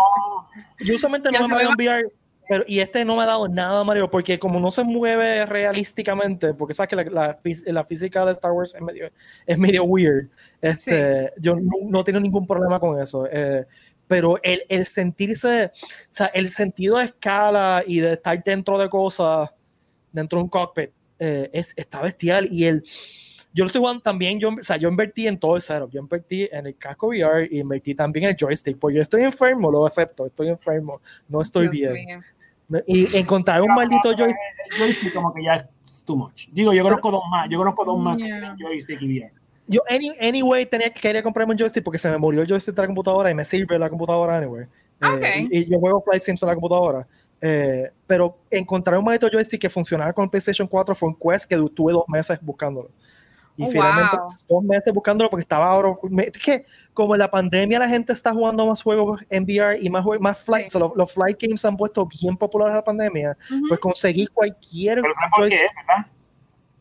[0.81, 2.05] yo usualmente no me a enviar.
[2.49, 6.55] pero, y este no me ha dado nada, Mario, porque como no se mueve realísticamente,
[6.55, 9.11] porque sabes que la, la, física de Star Wars es medio,
[9.47, 10.29] es medio weird,
[10.61, 13.27] este, yo no, no, tengo ningún problema con eso.
[13.31, 13.65] Eh,
[14.07, 18.89] pero el, el, sentirse, o sea, el sentido de escala y de estar dentro de
[18.89, 19.51] cosas,
[20.13, 22.49] dentro de un cockpit, eh, es, está bestial.
[22.51, 22.85] Y el,
[23.55, 26.01] yo lo estoy jugando también, yo, o sea, yo invertí en todo el setup, yo
[26.01, 29.71] invertí en el casco VR y invertí también en el joystick, porque yo estoy enfermo,
[29.71, 32.21] lo acepto, estoy enfermo, no estoy bien.
[32.89, 34.77] Y encontrar un maldito joystick.
[34.77, 36.49] joystick como que ya es too much.
[36.51, 38.19] Digo, yo conozco dos más, yo conozco dos más
[38.59, 39.33] joystick y VR.
[39.69, 39.83] Yo,
[40.21, 42.89] anyway, tenía que quería comprarme un joystick porque se me murió el joystick de la
[42.89, 44.67] computadora y me sirve la computadora anyway.
[45.01, 47.07] Eh, y, yo juego Flight Sims en la computadora.
[47.41, 51.49] Eh, pero encontrar un maldito joystick que funcionara con el PlayStation 4 fue un quest
[51.49, 52.91] que tuve dos meses buscándolo.
[53.57, 54.17] Y oh, finalmente
[54.49, 55.97] dos meses buscándolo porque estaba ahora.
[56.19, 59.89] Es que como en la pandemia la gente está jugando más juegos en VR y
[59.91, 63.37] más, más flight, los, flight games se han puesto bien populares en la pandemia,
[63.69, 65.01] pues conseguí cualquier.
[65.01, 66.11] Pero por qué, ¿verdad?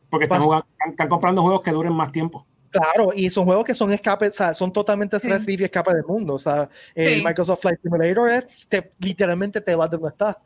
[0.09, 2.45] Porque están, jugando, están, comprando juegos que duren más tiempo.
[2.69, 6.05] Claro, y son juegos que son escape, o sea, son totalmente stress y escape del
[6.05, 6.33] mundo.
[6.33, 10.38] O sea, el Microsoft Flight Simulator es, te, literalmente te vas de donde estás.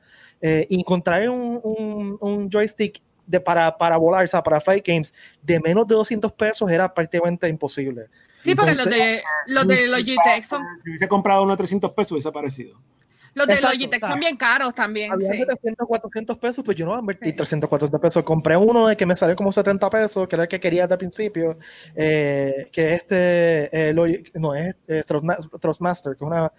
[0.41, 5.13] Eh, encontrar un, un, un, joystick de, para, para volar, o sea, para Flight Games,
[5.41, 8.07] de menos de 200 pesos era prácticamente imposible.
[8.39, 10.63] Sí, porque los de, los de Logitech son...
[10.81, 12.79] Si hubiese comprado uno de 300 pesos, hubiese aparecido.
[13.37, 15.11] Los de Logitech son bien caros también.
[15.11, 15.45] Había sí.
[15.45, 18.23] 300, 400 pesos, pues yo no voy a invertir 300, 400 pesos.
[18.23, 20.95] Compré uno de que me salió como 70 pesos, que era el que quería desde
[20.95, 21.57] el principio,
[21.95, 23.93] eh, que este, eh,
[24.33, 26.51] no, es eh, Thrustmaster, que es una,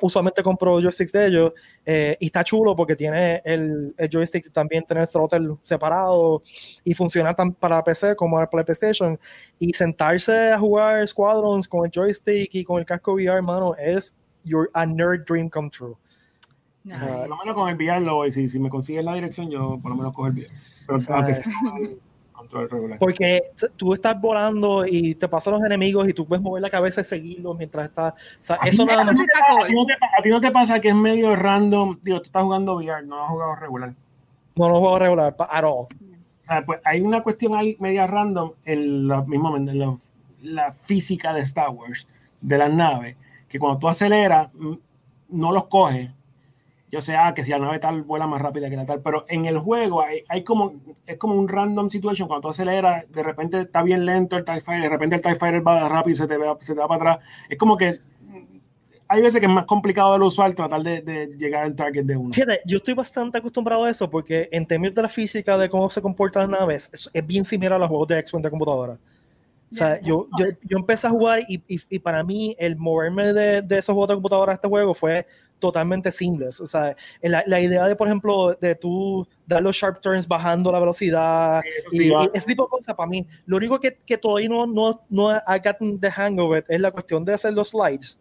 [0.00, 1.52] usualmente compro joysticks de ellos,
[1.86, 6.42] eh, y está chulo porque tiene el, el, joystick también, tiene el throttle separado,
[6.82, 9.18] y funciona tan para PC como para PlayStation,
[9.58, 14.14] y sentarse a jugar Squadrons con el joystick y con el casco VR, hermano, es
[14.48, 15.96] your, a nerd dream come true.
[16.84, 18.30] Por lo menos con el VR lo voy.
[18.30, 20.48] Si, si me consiguen la dirección, yo por lo menos cojo el VR.
[20.86, 20.98] Pero
[22.32, 22.98] control regular.
[22.98, 27.00] Porque tú estás volando y te pasan los enemigos y tú puedes mover la cabeza
[27.00, 28.14] y seguirlos mientras estás.
[28.14, 29.14] O sea, eso nada más.
[29.62, 31.98] A ti, no te, a ti no te pasa que es medio random.
[32.02, 33.94] Digo, tú estás jugando VR, no has jugado regular.
[34.54, 35.86] No, no juego regular, at all.
[35.86, 35.88] O
[36.40, 39.96] sea, pues hay una cuestión ahí media random en la misma en la,
[40.42, 42.08] la física de Star Wars,
[42.40, 43.16] de las naves
[43.48, 44.74] que cuando tú aceleras, mm,
[45.30, 46.12] no los coge.
[46.90, 49.26] Yo sé ah, que si la nave tal vuela más rápida que la tal, pero
[49.28, 50.74] en el juego hay, hay, como,
[51.06, 52.28] es como un random situation.
[52.28, 55.34] Cuando tú aceleras, de repente está bien lento el TIE Fighter, de repente el TIE
[55.34, 57.28] Fighter va rápido y se te, va, se te va para atrás.
[57.50, 58.58] Es como que mm,
[59.08, 62.16] hay veces que es más complicado del usual tratar de, de, llegar al target de
[62.16, 62.32] uno.
[62.32, 65.90] Fíjate, yo estoy bastante acostumbrado a eso porque en términos de la física de cómo
[65.90, 68.98] se comportan las naves, es, es bien similar a los juegos de X-Men de computadora.
[69.70, 73.32] O sea, yo, yo, yo, empecé a jugar y, y, y para mí el moverme
[73.34, 75.26] de, de, esos juegos de computadora a este juego fue
[75.58, 76.60] totalmente seamless.
[76.60, 80.72] O sea, la, la, idea de, por ejemplo, de tú dar los sharp turns bajando
[80.72, 84.16] la velocidad sí, y, y, ese tipo de cosas, para mí, lo único que, que
[84.16, 87.52] todavía no, no, no I gotten the hang of it es la cuestión de hacer
[87.52, 88.18] los slides.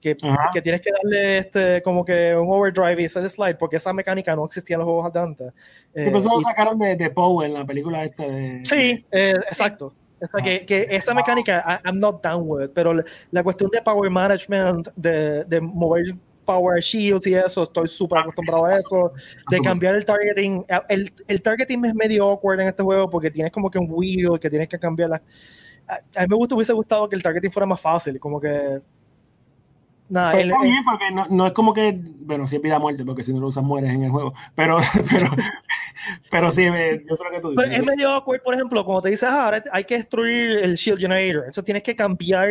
[0.00, 0.16] Que,
[0.54, 3.92] que, tienes que darle este como que un overdrive y hacer el slide porque esa
[3.92, 5.52] mecánica no existía en los juegos de antes.
[5.92, 8.62] Eh, lo sacaron de, de Poe en la película esta de...
[8.64, 9.92] Sí, eh, exacto.
[10.22, 12.94] O sea, que, que, esa mecánica, I'm not down with it, pero
[13.30, 18.66] la cuestión de power management, de, de mover power shields y eso, estoy súper acostumbrado
[18.66, 19.12] a eso,
[19.50, 20.64] de cambiar el targeting.
[20.88, 24.38] El, el, targeting es medio awkward en este juego porque tienes como que un wheel
[24.40, 25.10] que tienes que cambiar.
[25.10, 25.22] La,
[25.86, 28.80] a, a mí me gusta, hubiese gustado que el targeting fuera más fácil, como que
[30.10, 33.22] Nada, el, bien porque no, no, es como que, bueno, sí es vida muerte, porque
[33.22, 34.78] si no lo usas mueres en el juego, pero,
[35.10, 35.28] pero,
[36.30, 37.72] pero sí, yo sé lo que tú dices.
[37.72, 40.98] es medio awkward, por ejemplo, como te dices, ah, ahora hay que destruir el shield
[40.98, 42.48] generator, entonces tienes que cambiar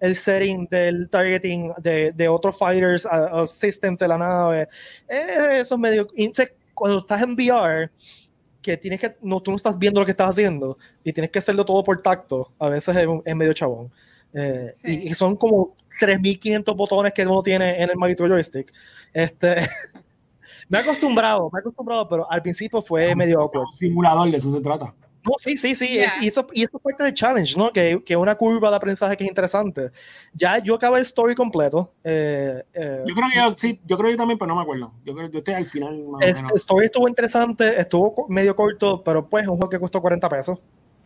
[0.00, 4.68] el setting del targeting de, de otros fighters a, a systems de la nave,
[5.08, 7.90] eh, eso es medio, entonces, cuando estás en VR,
[8.62, 11.40] que tienes que, no, tú no estás viendo lo que estás haciendo y tienes que
[11.40, 13.90] hacerlo todo por tacto, a veces es, es medio chabón.
[14.34, 15.08] Eh, sí.
[15.08, 18.72] y, son como 3.500 botones que uno tiene en el maldito joystick.
[19.12, 19.56] Este,
[20.68, 23.66] me he acostumbrado, me he acostumbrado, pero al principio fue medio awkward.
[23.66, 24.94] Un simulador, de eso se trata.
[25.24, 25.86] No, sí, sí, sí.
[25.86, 26.12] Yeah.
[26.20, 27.72] Y, eso, y eso es parte del challenge, ¿no?
[27.72, 29.90] Que, que una curva de aprendizaje que es interesante.
[30.34, 31.92] Ya yo acabé el story completo.
[32.02, 34.62] Eh, eh, yo creo que yo, sí, yo creo que yo también, pero no me
[34.62, 34.92] acuerdo.
[35.04, 36.02] Yo creo que yo estoy al final.
[36.20, 40.28] el story estuvo interesante, estuvo medio corto, pero pues es un juego que costó 40
[40.28, 40.58] pesos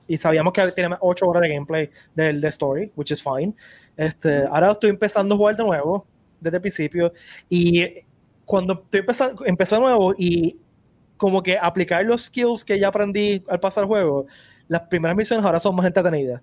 [0.08, 3.54] y sabíamos que tiene 8 horas de gameplay del de story, which is fine.
[3.96, 6.06] Este, ahora estoy empezando a jugar de nuevo
[6.40, 7.12] desde el principio
[7.48, 8.05] y
[8.46, 10.56] cuando estoy empezando, empecé nuevo y
[11.18, 14.26] como que aplicar los skills que ya aprendí al pasar el juego,
[14.68, 16.40] las primeras misiones ahora son más entretenidas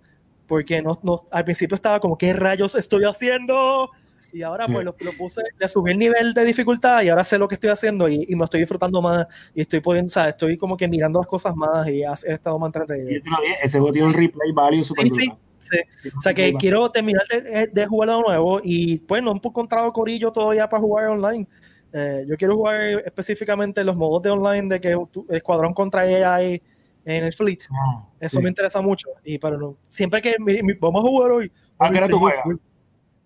[0.48, 3.90] porque no, no, al principio estaba como, ¿qué rayos estoy haciendo?
[4.32, 7.48] Y ahora pues lo, puse, le subí el nivel de dificultad y ahora sé lo
[7.48, 10.76] que estoy haciendo y, me estoy disfrutando más y estoy pudiendo, o sea, estoy como
[10.76, 13.22] que mirando las cosas más y he, estado más entretenido.
[13.62, 15.80] Ese juego tiene un replay value super sí, sí,
[16.18, 19.94] O sea que quiero terminar de, de, jugar de nuevo y pues no he encontrado
[19.94, 21.48] corillo todavía para jugar online.
[21.96, 24.98] Eh, yo quiero jugar específicamente los modos de online de que
[25.30, 26.62] escuadrón contra AI
[27.06, 27.60] en el fleet.
[27.72, 29.10] Ah, Eso me interesa mucho.
[29.24, 30.36] Y pero no, siempre que
[30.80, 31.52] vamos a jugar hoy.
[31.78, 32.44] ¿A qué hora tú juegas?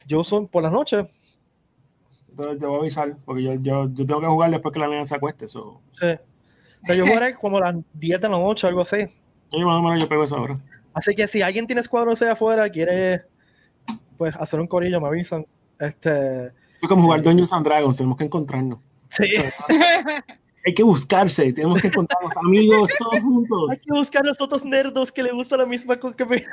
[0.05, 1.05] Yo son por las noches.
[2.29, 4.87] Entonces te voy a avisar, porque yo, yo, yo tengo que jugar después que la
[4.87, 5.47] nena se acueste.
[5.47, 5.81] So.
[5.91, 6.05] Sí.
[6.07, 8.97] O sea, yo jugaré como a las 10 de la noche, algo así.
[9.51, 10.57] Yo más o menos yo pego esa hora.
[10.93, 13.23] Así que si alguien tiene escuadrón hacia afuera, quiere
[14.17, 15.45] pues hacer un corillo, me avisan.
[15.79, 16.51] Este.
[16.81, 18.79] Es como jugar Dungeons and Dragons, tenemos que encontrarnos.
[19.09, 19.25] Sí.
[20.65, 23.71] hay que buscarse, tenemos que encontrarnos amigos todos juntos.
[23.71, 26.25] Hay que buscar a los otros nerdos que les gusta la misma cosa que a
[26.25, 26.43] mí.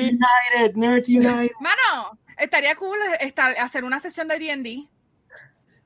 [0.00, 1.52] United, Nerds United.
[1.60, 4.88] Mano, estaría cool estar, hacer una sesión de D&D.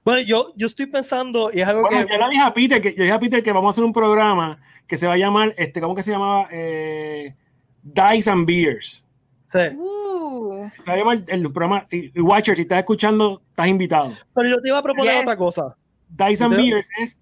[0.05, 2.12] Bueno, yo, yo estoy pensando, y es algo bueno, que...
[2.14, 3.93] Yo le dije a Peter que, yo dije a Peter que vamos a hacer un
[3.93, 6.49] programa que se va a llamar, este, ¿cómo que se llamaba?
[6.51, 7.35] Eh,
[7.83, 9.05] Dice and Beers.
[9.49, 9.59] Sí.
[9.76, 10.70] Uh.
[10.86, 14.12] Llamar el programa, y Watcher, si estás escuchando, estás invitado.
[14.34, 15.76] Pero yo te iba a proponer otra cosa.
[16.09, 17.18] Dice and Beers es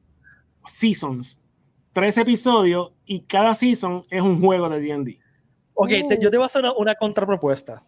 [0.67, 1.41] seasons,
[1.93, 5.19] tres episodios, y cada season es un juego de D&D.
[5.75, 7.83] Ok, yo te voy a hacer una contrapropuesta.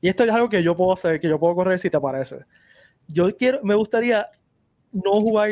[0.00, 2.38] Y esto es algo que yo puedo hacer, que yo puedo correr si te parece.
[3.06, 4.28] Yo quiero, me gustaría
[4.92, 5.50] no jugar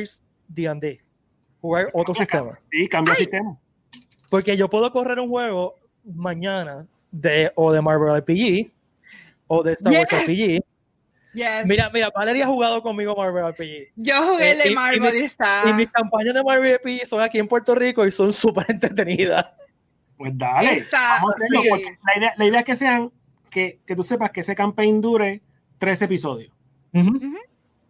[0.48, 1.00] D&D,
[1.60, 2.58] jugar otro sistema.
[2.70, 3.56] Sí, cambia sistema.
[4.30, 8.72] Porque yo puedo correr un juego mañana de o de Marvel RPG
[9.46, 10.64] o de Star Wars RPG.
[11.64, 13.92] Mira, mira, Valeria ha jugado conmigo Marvel RPG.
[13.96, 15.62] Yo jugué el de eh, Marvel y, está.
[15.68, 19.46] Y mis campañas de Marvel RPG son aquí en Puerto Rico y son súper entretenidas.
[20.16, 20.84] Pues dale.
[20.92, 23.10] Vamos a hacerlo, la, idea, la idea es que sean
[23.50, 25.42] que, que tú sepas que ese campaign dure
[25.78, 26.52] tres episodios.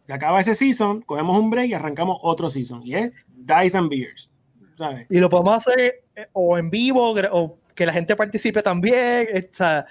[0.05, 2.83] Se acaba ese season, cogemos un break y arrancamos otro season.
[2.85, 4.31] Y es Dice and Beers.
[4.79, 5.07] ¿sabes?
[5.11, 9.29] Y lo podemos hacer eh, o en vivo o que la gente participe también.
[9.37, 9.87] O sea,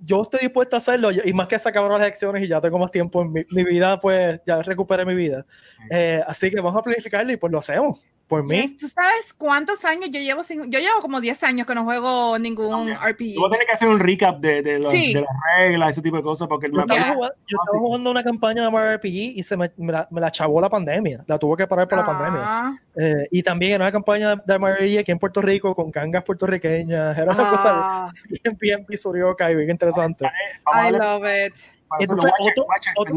[0.00, 2.90] yo estoy dispuesto a hacerlo y más que sacar las elecciones y ya tengo más
[2.90, 5.46] tiempo en mi, vida, pues ya recuperé mi vida.
[5.90, 8.76] Eh, así que vamos a planificarlo y pues lo hacemos por mí.
[8.76, 12.38] ¿Tú sabes cuántos años yo llevo sin, Yo llevo como 10 años que no juego
[12.38, 13.34] ningún RPG.
[13.34, 16.02] Tú vas a tener que hacer un recap de, de, los, de las reglas, ese
[16.02, 16.70] tipo de cosas, porque...
[16.72, 19.92] Yo, estaba, jugando, yo estaba jugando una campaña de Mario RPG y se me, me,
[19.92, 21.24] la, me, la, chavó la pandemia.
[21.26, 22.40] La tuve que parar por la pandemia.
[22.42, 22.78] Ah.
[22.96, 26.24] Eh, y también era una campaña de Mario RPG aquí en Puerto Rico con gangas
[26.24, 27.16] puertorriqueñas.
[27.18, 28.10] Era una cosa ah.
[28.28, 30.24] bien, bien pisurioca y bien interesante.
[30.66, 31.54] I love it.
[32.00, 32.66] Entonces, otro,
[32.96, 33.14] otro,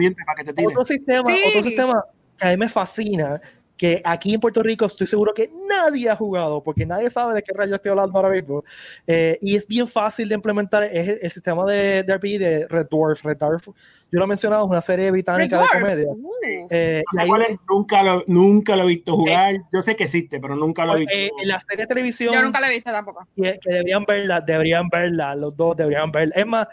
[0.70, 2.03] otro, sistema, otro sistema
[2.38, 3.41] que a mí me fascina
[3.78, 7.43] que aquí en Puerto Rico estoy seguro que nadie ha jugado, porque nadie sabe de
[7.43, 8.63] qué rayo estoy hablando ahora mismo.
[9.05, 12.88] Eh, y es bien fácil de implementar es el, sistema de, de, RPG de Red
[12.89, 13.23] Dwarf.
[13.23, 13.73] Red Dwarf, yo
[14.19, 16.07] lo he mencionado, es una serie británica de comedia.
[16.09, 16.67] Uh.
[16.69, 17.03] Eh,
[17.69, 19.55] nunca, lo, nunca lo he visto jugar.
[19.55, 21.15] Eh, yo sé que existe, pero nunca lo he visto.
[21.15, 22.34] en la serie de televisión.
[22.34, 23.28] Yo nunca la he visto tampoco.
[23.36, 26.34] Que, deberían verla, deberían verla, los dos deberían verla.
[26.36, 26.67] Es más,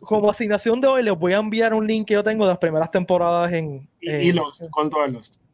[0.00, 2.58] como asignación de hoy, les voy a enviar un link que yo tengo de las
[2.58, 3.88] primeras temporadas en.
[4.00, 4.66] ¿Y, Lost?
[4.70, 5.45] ¿Cuánto es Lost?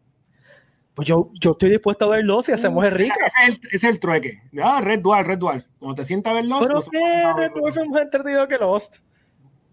[0.94, 3.14] Pues yo, yo estoy dispuesto a verlo si hacemos el rico.
[3.24, 4.42] Ese es el, es el trueque.
[4.62, 5.64] Ah, Red Dwarf, Red Dwarf.
[5.78, 6.66] Cuando te sientas a ver Lost.
[6.66, 8.96] Pero no qué, Red Dwarf es más entretenido que Lost.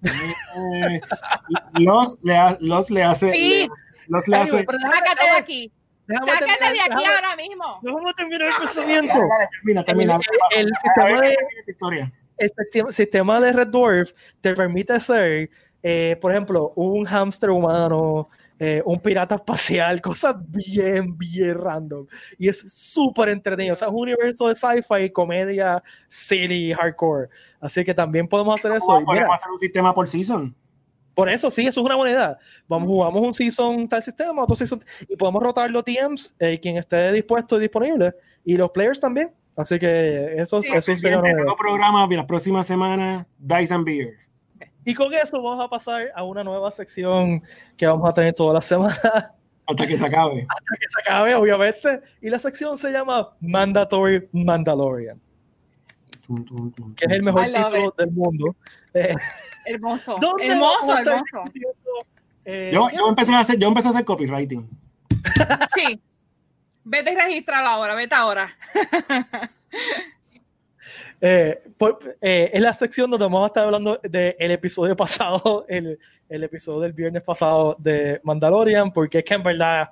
[0.01, 1.01] Eh,
[1.74, 3.34] Lost, le Lost le hace.
[3.34, 3.70] Sí.
[4.07, 4.65] Lost le hace.
[4.65, 5.72] Sácate de aquí.
[6.07, 7.80] Sácate de aquí ahora mismo.
[7.84, 9.13] Vamos a terminar el pensamiento.
[9.51, 10.20] Termina, termina.
[10.55, 15.49] El, el, sistema de, el sistema de Red Dwarf te permite hacer,
[15.84, 18.30] eh, por ejemplo, un hámster humano
[18.60, 22.05] eh, un pirata espacial, cosas bien, bien random.
[22.38, 23.74] Y es súper entretenido.
[23.74, 27.30] O sea, es un universo de sci-fi, comedia, city, hardcore.
[27.62, 28.86] Así que también podemos hacer eso.
[29.05, 30.53] podemos hacer un sistema por season.
[31.14, 32.38] Por eso, sí, eso es una moneda.
[32.68, 36.78] Vamos, jugamos un season tal sistema, otro season, y podemos rotar los TMs, eh, quien
[36.78, 38.14] esté dispuesto y disponible,
[38.45, 39.32] y los players también.
[39.57, 44.28] Así que eso, sí, eso sería un programa las próximas semanas, Dice and Beer.
[44.89, 47.43] Y con eso vamos a pasar a una nueva sección
[47.77, 48.97] que vamos a tener toda la semana.
[49.67, 50.47] Hasta que se acabe.
[50.49, 52.01] Hasta que se acabe, obviamente.
[52.19, 55.21] Y la sección se llama Mandatory Mandalorian.
[56.95, 58.55] que es el mejor título del mundo.
[58.95, 59.15] Eh,
[59.67, 60.17] hermoso.
[60.39, 61.51] Hermoso, hermoso.
[62.43, 64.67] Eh, yo, yo, empecé a hacer, yo empecé a hacer copywriting.
[65.75, 66.01] Sí.
[66.83, 68.57] Vete y registralo ahora, vete ahora.
[71.22, 71.61] Eh,
[72.22, 75.99] eh, es la sección donde vamos a estar hablando del episodio pasado, el,
[76.30, 79.89] el, episodio del viernes pasado de Mandalorian, porque es que en verdad.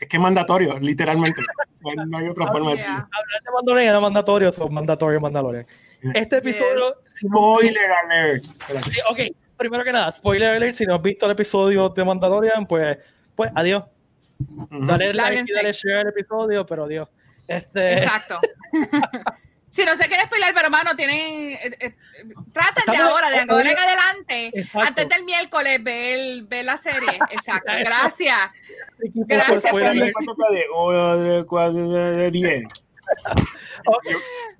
[0.00, 1.42] es que es mandatorio, literalmente.
[1.80, 2.96] No hay otra forma de decirlo.
[2.96, 5.64] Hablar de Mandalorian era mandatorio, son mandatorio Mandalorian.
[6.12, 6.96] Este episodio.
[7.06, 8.44] Spoiler alert.
[9.08, 9.18] ok,
[9.56, 12.98] primero que nada, spoiler alert, si no has visto el episodio de Mandalorian, pues,
[13.36, 13.84] pues adiós.
[14.70, 17.08] Dale like y dale share el episodio, pero adiós.
[17.48, 18.02] Este...
[18.02, 18.40] Exacto.
[19.70, 21.16] si no se quiere spoiler, pero hermano, tienen.
[21.16, 21.94] Eh, eh,
[22.52, 27.18] traten de ahora, de ahora en adelante, antes del miércoles, ver, ver la serie.
[27.30, 27.72] Exacto.
[27.84, 28.50] Gracias.
[28.98, 29.62] Gracias.
[32.14, 32.62] de 10.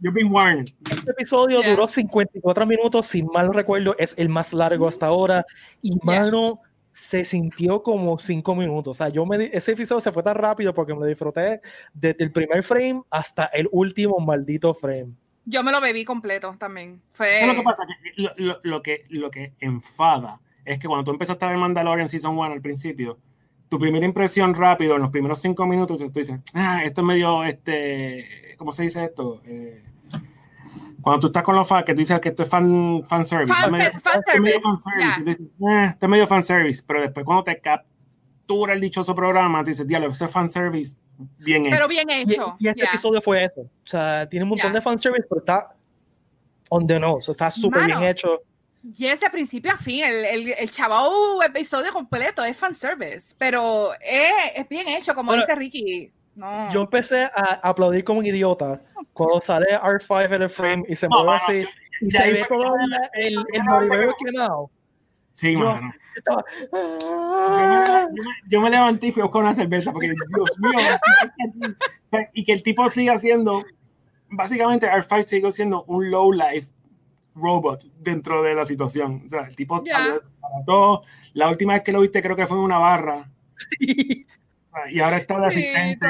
[0.01, 0.69] You've been warned.
[0.91, 5.45] Este episodio duró 54 minutos, si mal no recuerdo, es el más largo hasta ahora.
[5.83, 6.61] Y mano,
[6.99, 8.97] se sintió como 5 minutos.
[8.97, 11.61] O sea, yo me, ese episodio se fue tan rápido porque me lo disfruté
[11.95, 15.15] desde el primer frame hasta el último maldito frame.
[15.45, 17.01] Yo me lo bebí completo también.
[17.13, 17.47] Fue...
[17.47, 21.45] Lo que pasa que lo, lo, que lo que enfada es que cuando tú empezaste
[21.45, 23.19] a ver Mandalorian Season 1 al principio,
[23.69, 27.45] tu primera impresión rápido, en los primeros cinco minutos, tú dices, ah, esto es medio,
[27.45, 29.41] este, ¿cómo se dice esto?
[29.47, 29.83] Eh,
[31.09, 33.51] cuando tú estás con los fans, que tú dices que esto es fan, fan service.
[33.51, 34.41] Fan, medio, fan, service.
[34.41, 35.23] Medio fan service.
[35.25, 36.83] Dices, eh, esto es medio fan service.
[36.87, 40.99] Pero después cuando te captura el dichoso programa, te dices, diablo, esto es fan service
[41.39, 41.75] bien hecho.
[41.75, 42.57] Pero bien hecho.
[42.59, 43.63] Y, este episodio fue eso.
[43.63, 45.75] O sea, tiene un montón de fan service, pero está
[46.69, 47.31] on the nose.
[47.31, 48.43] Está súper bien hecho.
[48.95, 53.93] Y es de principio a fin, el, el, el chavao episodio completo es fanservice, pero
[53.95, 56.13] es, es bien hecho, como dice Ricky.
[56.39, 56.73] No.
[56.73, 58.81] Yo empecé a aplaudir como un idiota
[59.13, 61.67] cuando sale R5 en el frame y se mueve así
[62.01, 64.71] y se ve todo el, el, el quemado.
[65.33, 65.93] Sí, yo, mano.
[66.15, 71.75] Estaba, yo, me, yo, me, levanté y fui a buscar una cerveza porque, Dios mío,
[72.35, 73.65] y que el tipo siga siendo,
[74.29, 76.69] básicamente R5 sigue siendo un low life
[77.35, 79.23] robot dentro de la situación.
[79.27, 80.21] O sea, el tipo yeah.
[80.41, 81.03] para todo.
[81.35, 83.29] La última vez que lo viste creo que fue en una barra.
[84.91, 86.07] Y ahora está de asistente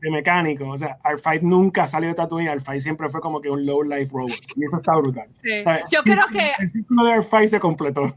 [0.00, 0.68] de mecánico.
[0.68, 2.50] O sea, R5 nunca salió de Tatooine.
[2.50, 4.32] R5 siempre fue como que un low life robot.
[4.56, 5.28] Y eso está brutal.
[5.42, 5.60] Sí.
[5.60, 6.50] O sea, Yo creo que...
[6.58, 8.16] El círculo de R5 se completó.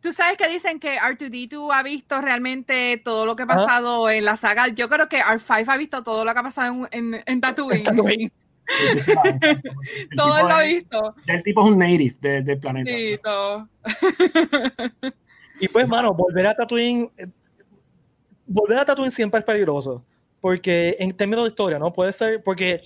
[0.00, 4.14] Tú sabes que dicen que R2D2 ha visto realmente todo lo que ha pasado ¿Ah?
[4.14, 4.68] en la saga.
[4.68, 7.82] Yo creo que R5 ha visto todo lo que ha pasado en, en, en Tatooine.
[7.82, 8.32] Tatooine.
[10.16, 11.14] todo lo ha visto.
[11.26, 12.90] El tipo es un native del de planeta.
[12.90, 13.68] Sí, todo.
[15.60, 17.10] y pues, mano, volver a Tatooine.
[18.48, 20.04] Volver a Tatooine siempre es peligroso.
[20.40, 21.92] Porque en términos de historia, ¿no?
[21.92, 22.42] Puede ser.
[22.42, 22.82] Porque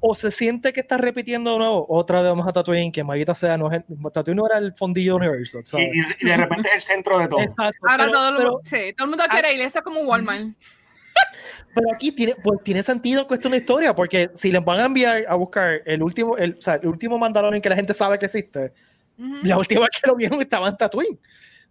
[0.00, 3.34] o se siente que está repitiendo de nuevo, otra vez vamos a Tatooine, que Maguita
[3.34, 5.60] sea, no es, Tatooine no era el fondillo universo.
[5.76, 7.40] Y, y, de repente es el centro de todo.
[7.40, 10.54] Exacto, Ahora pero, todo, pero, sí, todo el mundo quiere ir, eso es como Walmart.
[11.74, 14.80] Pero aquí tiene, pues, tiene sentido que esto es una historia, porque si les van
[14.80, 17.92] a enviar a buscar el último, el, o sea, el último Mandalorian que la gente
[17.92, 18.72] sabe que existe,
[19.18, 19.42] uh -huh.
[19.42, 21.18] la última vez que lo vieron estaba en Tatooine.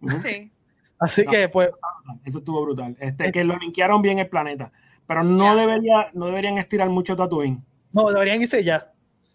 [0.00, 0.22] Uh -huh.
[0.22, 0.52] Sí.
[0.98, 1.70] Así no, que, pues.
[2.24, 2.96] Eso estuvo brutal.
[3.00, 4.72] Este, es, que lo linkearon bien el planeta.
[5.06, 5.54] Pero no, yeah.
[5.54, 7.62] debería, no deberían estirar mucho Tatooine.
[7.92, 8.92] No, deberían irse ya.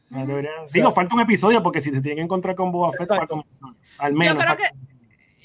[0.10, 2.92] No, deberían, sí, nos falta un episodio porque si se tienen que encontrar con Boba
[2.92, 3.76] Fett, falta un episodio.
[3.98, 4.36] Al menos.
[4.36, 4.93] Yo creo que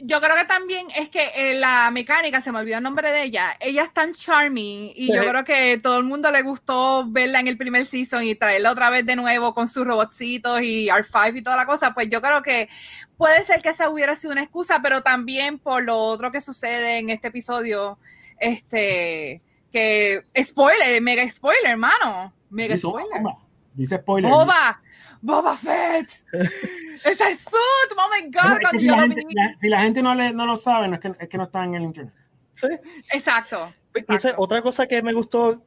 [0.00, 3.24] yo creo que también es que eh, la mecánica, se me olvidó el nombre de
[3.24, 5.12] ella, ella es tan charming y sí.
[5.12, 8.72] yo creo que todo el mundo le gustó verla en el primer season y traerla
[8.72, 12.22] otra vez de nuevo con sus robotcitos y R5 y toda la cosa, pues yo
[12.22, 12.68] creo que
[13.16, 16.98] puede ser que esa hubiera sido una excusa, pero también por lo otro que sucede
[16.98, 17.98] en este episodio,
[18.38, 19.42] este,
[19.72, 23.20] que spoiler, mega spoiler, hermano, mega spoiler.
[23.74, 24.30] Dice spoiler.
[24.30, 24.80] Boba,
[25.20, 26.24] Boba Fett.
[27.04, 28.58] Esa es suit, oh my god.
[28.60, 30.94] Es que si, la gente, la, si, la gente, no, le, no lo sabe, no
[30.94, 32.14] es, que, es que no está en el internet.
[32.54, 32.68] Sí.
[33.12, 33.72] Exacto.
[33.94, 34.34] exacto.
[34.36, 35.62] otra cosa que me gustó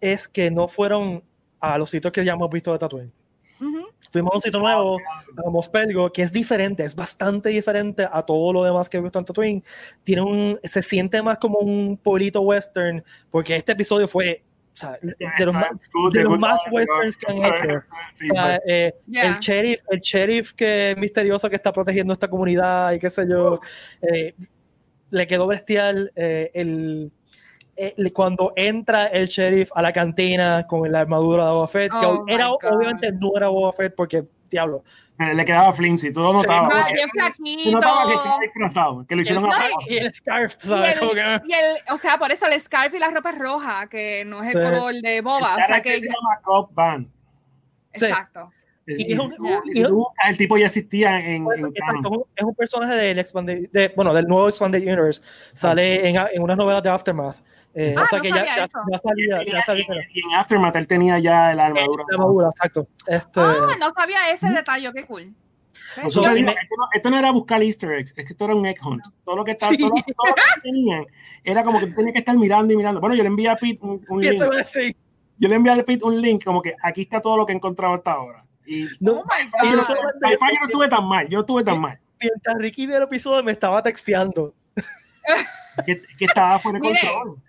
[0.00, 1.22] es que no fueron
[1.60, 3.12] a los sitios que ya hemos visto de Tatooine.
[3.60, 3.86] Uh -huh.
[4.10, 4.98] Fuimos a un sitio nuevo,
[5.36, 9.18] a Mospelgo, que es diferente, es bastante diferente a todo lo demás que he visto
[9.18, 9.64] en Tatooine.
[10.02, 14.42] Tiene un, se siente más como un pueblito western, porque este episodio fue
[14.80, 15.70] sea, de los más,
[16.12, 17.76] de los más westerns que han hecho.
[17.78, 19.28] O sea, eh, yeah.
[19.28, 23.60] el, sheriff, el sheriff que misterioso que está protegiendo esta comunidad y qué sé yo,
[24.02, 24.34] eh,
[25.10, 27.12] le quedó bestial eh, el,
[27.76, 32.24] el, cuando entra el sheriff a la cantina con la armadura de Boba Fett, oh
[32.24, 34.84] que era, obviamente no era Boba Fett porque diablo.
[35.18, 36.86] Le quedaba flimsy, tú lo notabas.
[36.86, 37.62] Sí, bien flaquito.
[37.64, 40.96] Tú notabas que estaba disfrazado, que lo hicieron no, a y, y el scarf, ¿sabes?
[41.00, 43.86] Y el, y el, o sea, por eso el scarf y la ropa es roja,
[43.88, 44.70] que no es el sí.
[44.70, 45.54] color de boba.
[45.56, 46.00] El o sea que.
[46.00, 47.08] Se llama Cop Band.
[47.92, 48.50] Exacto.
[48.86, 49.32] Y, y, un,
[49.72, 54.12] y, el tipo ya existía en, en exacto, es un personaje del expanded, de, bueno,
[54.12, 55.20] del nuevo Expanded Universe.
[55.52, 57.36] Sale en, en unas novelas de Aftermath.
[57.72, 59.84] Eh, ah, o sea no que ya, ya, ya, salía, ya sabía.
[60.12, 62.04] Y, y, en Aftermath él tenía ya la armadura.
[62.08, 62.88] La armadura, exacto.
[63.06, 63.40] Este...
[63.40, 65.34] Ah, no sabía ese detalle, qué cool.
[65.96, 68.66] Yo, yo, esto, no, esto, no, era buscar easter eggs, es que esto era un
[68.66, 69.02] egg hunt.
[69.24, 69.78] Todo lo que, estaba, sí.
[69.78, 71.06] todo, lo, todo lo que tenían
[71.44, 73.00] era como que tenía que estar mirando y mirando.
[73.00, 74.40] Bueno, yo le envié a Pete un, un link.
[75.38, 77.56] Yo le envié a Pete un link como que aquí está todo lo que he
[77.56, 78.44] encontrado hasta ahora.
[78.66, 79.70] Y no, oh my God.
[79.70, 81.98] Yo no, no estuve tan mal, yo no estuve tan mal.
[82.20, 84.54] mientras Ricky vio el episodio me estaba texteando.
[85.86, 87.42] que, que estaba fuera de Mire, control.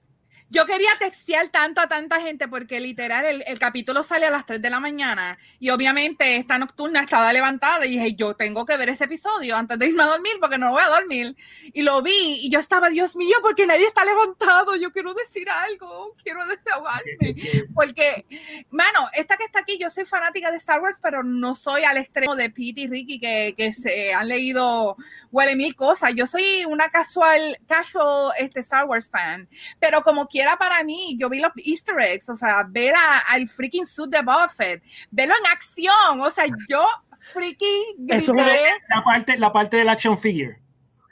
[0.52, 4.46] Yo quería textear tanto a tanta gente porque literal el, el capítulo sale a las
[4.46, 8.76] 3 de la mañana y obviamente esta nocturna estaba levantada y dije, yo tengo que
[8.76, 11.36] ver ese episodio antes de irme a dormir porque no voy a dormir.
[11.74, 15.50] Y lo vi y yo estaba, Dios mío, porque nadie está levantado, yo quiero decir
[15.50, 17.12] algo, quiero desahogarme.
[17.74, 18.26] Porque,
[18.70, 21.98] mano, esta que está aquí, yo soy fanática de Star Wars, pero no soy al
[21.98, 24.98] extremo de Pete y Ricky que, que se han leído,
[25.32, 26.14] huele mil cosas.
[26.14, 29.50] Yo soy una casual, casual este, Star Wars fan,
[29.80, 33.48] pero como quiera para mí, yo vi los easter eggs, o sea, ver a- al
[33.48, 34.82] freaking suit de Boba Fett,
[35.12, 36.86] verlo en acción, o sea, yo
[37.20, 38.52] freaking Eso grité.
[38.52, 40.60] es La parte, la parte del action figure.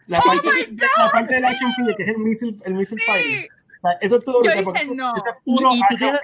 [0.08, 3.00] La, Oh parte, my la parte del action figure, que es el missile, el missile
[3.06, 3.12] Sí.
[3.12, 3.48] fighting.
[3.82, 5.14] O sea, eso es todo Yo dije, eso- no.
[5.16, 6.22] eso es puro Y- y tú tienes-.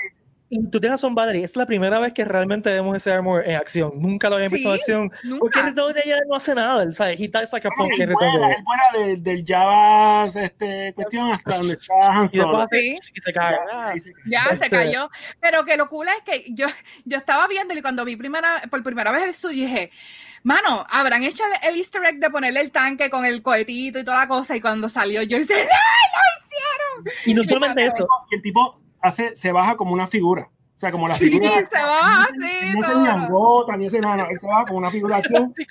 [0.47, 3.55] Y tú tienes razón, Valerie, es la primera vez que realmente vemos ese armor en
[3.55, 3.93] acción.
[3.95, 5.09] Nunca lo habían visto en acción.
[5.09, 5.61] Porque Nunca.
[5.63, 6.83] Return de ella no hace nada.
[6.83, 7.15] él, ¿sabes?
[7.19, 11.93] He dies like a punk él vuela del, del Java este, cuestión hasta donde está
[12.11, 13.55] Han Y después y se cae.
[13.73, 15.09] Ah, Ahí se- Ya se Este- cayó.
[15.39, 16.67] Pero que lo cool es que yo,
[17.05, 19.91] yo estaba viéndolo y cuando vi primera, por primera vez el suyo dije,
[20.43, 24.03] mano, habrán hecho el, el easter egg de ponerle el tanque con el cohetito y
[24.03, 24.55] toda la cosa.
[24.55, 27.17] Y cuando salió, yo dije, ¡No, lo hicieron!
[27.25, 30.49] Y no solamente eso, Y el tipo hace, se baja como una figura.
[30.75, 31.51] O sea, como la Sí, figura.
[31.67, 32.75] se va así.
[32.77, 33.01] No se todo.
[33.03, 34.27] ni angota, ni hace nada.
[34.29, 35.53] Él se va como una figura acción.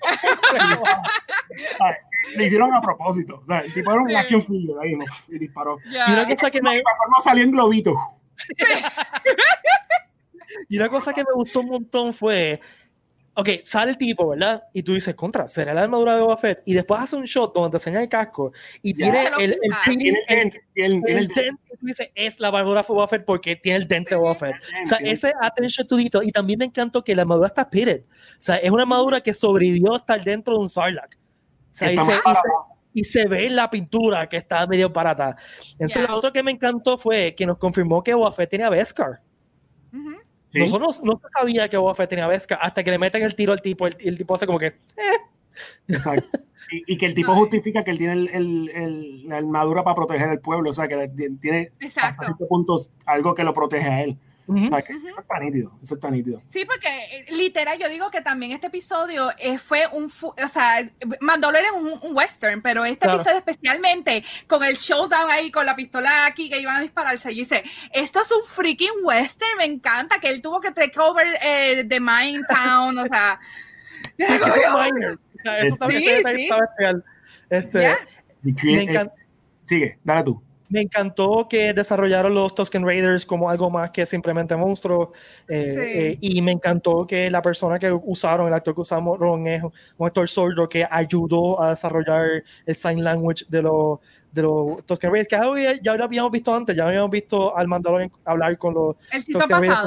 [2.37, 3.41] Le hicieron a propósito.
[3.43, 4.15] O sea, el tipo era un Sí.
[4.17, 5.05] action figure ahí, ¿no?
[5.29, 5.77] Y disparó.
[5.93, 6.07] Ya.
[6.09, 7.95] Y una cosa que me, colmo salió en globito.
[10.69, 12.61] y una cosa que me gustó un montón fue,
[13.37, 14.63] ok, sale el tipo, ¿verdad?
[14.73, 16.63] Y tú dices, contra, será la armadura de Boba Fett.
[16.67, 19.13] Y después hace un shot donde te enseña el casco y Ya.
[19.13, 20.55] tiene el, el, Tiene el el, dent.
[20.73, 21.37] Tiene, tiene el el dent.
[21.37, 24.17] dent que tú dices, es la armadura de Boba Fett porque tiene el dente de
[24.17, 24.55] Boba Fett.
[24.85, 26.27] O sea, ese attention to detail.
[26.27, 28.03] Y también me encantó que la armadura está pitted.
[28.03, 28.07] O
[28.39, 31.15] sea, es una armadura que sobrevivió a estar dentro de un Sarlacc.
[31.17, 31.19] O
[31.71, 35.37] sea, y se, y se- y se ve en la pintura que está medio barata.
[35.73, 36.09] Entonces, Ya.
[36.09, 39.21] lo otro que me encantó fue que nos confirmó que Boba Fett tenía Beskar.
[39.93, 40.15] Ujú.
[40.55, 40.61] Sí.
[40.61, 43.53] Nosotros no se sabía que Boba Fett tenía Beskar hasta que le meten el tiro
[43.53, 43.87] al tipo.
[43.87, 44.75] El, el tipo hace como que.
[45.89, 46.39] Exacto.
[46.71, 49.95] Y, y que el tipo justifica que él tiene el, el- el- la armadura para
[49.95, 50.71] proteger al pueblo.
[50.71, 51.09] O sea, que
[51.41, 52.25] tiene hasta Exacto.
[52.27, 54.17] cierto punto algo que lo protege a él.
[54.47, 54.67] Ujú.
[54.67, 55.09] O sea, que Ujú.
[55.09, 55.79] Eso está nítido.
[55.83, 56.43] Eso está nítido.
[56.51, 60.87] Sí, porque eh, literal yo digo que también este episodio eh, fue un, o sea,
[61.21, 63.21] Mandalorian es un, un western, pero este Claro.
[63.21, 67.37] episodio especialmente con el showdown ahí con la pistola aquí que iban a dispararse, y
[67.37, 71.85] dice, esto es un freaking western, me encanta que él tuvo que take over eh,
[71.89, 73.41] the Mine Town, o sea,
[79.67, 80.43] Sigue, dale tú.
[80.69, 85.09] Me encantó que desarrollaron los Tusken Raiders como algo más que simplemente monstruos.
[85.49, 85.81] eh, Sí.
[85.81, 90.07] eh, y me encantó que la persona que usaron, el actor que usaron es un
[90.07, 93.99] actor sordo que ayudó a desarrollar el sign language de los
[94.33, 97.57] de los Tusken Raiders, que algo ya, ya lo habíamos visto antes, ya habíamos visto
[97.57, 98.97] al Mandalorian hablar con los
[99.33, 99.79] Tusken Raiders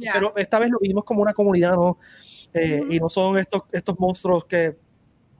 [0.00, 0.12] Ya.
[0.12, 1.98] pero esta vez lo vimos como una comunidad, ¿no?
[2.52, 2.82] Eh.
[2.90, 4.76] Y no son estos, estos monstruos que...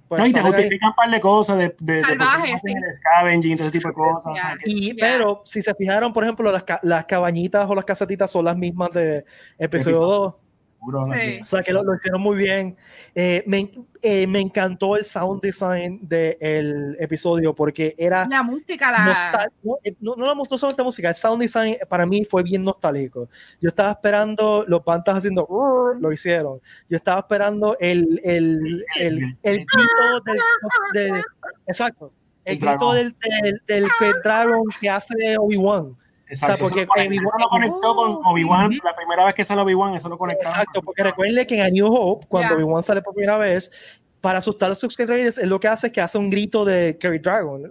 [0.08, 2.84] pues, No, y te justifican un par de cosas de, de, de Salvajes, hacen sí.
[2.84, 4.32] el scavenging, todo ese tipo de cosas.
[4.32, 4.94] o sea, que- Y.
[4.94, 8.56] Pero si se fijaron, por ejemplo, las, ca- las cabañitas o las casetitas son las
[8.56, 9.24] mismas de
[9.58, 9.98] episodio Episodio.
[10.00, 10.34] 2.
[10.78, 11.40] Seguro, Sí.
[11.42, 12.76] O sea que lo, lo hicieron muy bien.
[13.14, 13.70] Eh, me,
[14.02, 18.98] eh, me encantó el sound design del episodio porque era La música, la...
[18.98, 22.42] nostal- no, eh, no, no la no solamente música, el sound design para mí fue
[22.42, 23.28] bien nostálgico.
[23.60, 25.46] Yo estaba esperando los pantas haciendo
[25.98, 26.60] lo hicieron.
[26.88, 30.20] Yo estaba esperando el, el, el, el grito
[30.92, 31.22] del, de-
[31.66, 32.12] exacto.
[32.44, 32.96] El El grito dragón.
[32.96, 35.96] del, del, del que Dragon que hace Obi-Wan.
[36.28, 36.64] Exacto.
[36.64, 38.10] porque eso, lo conectó, Obi-Wan- lo conectó con.
[38.26, 38.80] Obi-Wan.
[38.84, 40.48] La primera vez que sale Obi-Wan, eso lo conectó.
[40.48, 42.54] Exacto, porque recuerden que en A New Hope, cuando.
[42.54, 43.70] Obi-Wan sale por primera vez,
[44.20, 46.64] para asustar a los Tusken Raiders, él lo que hace es que hace un grito
[46.64, 47.62] de Carry Dragon.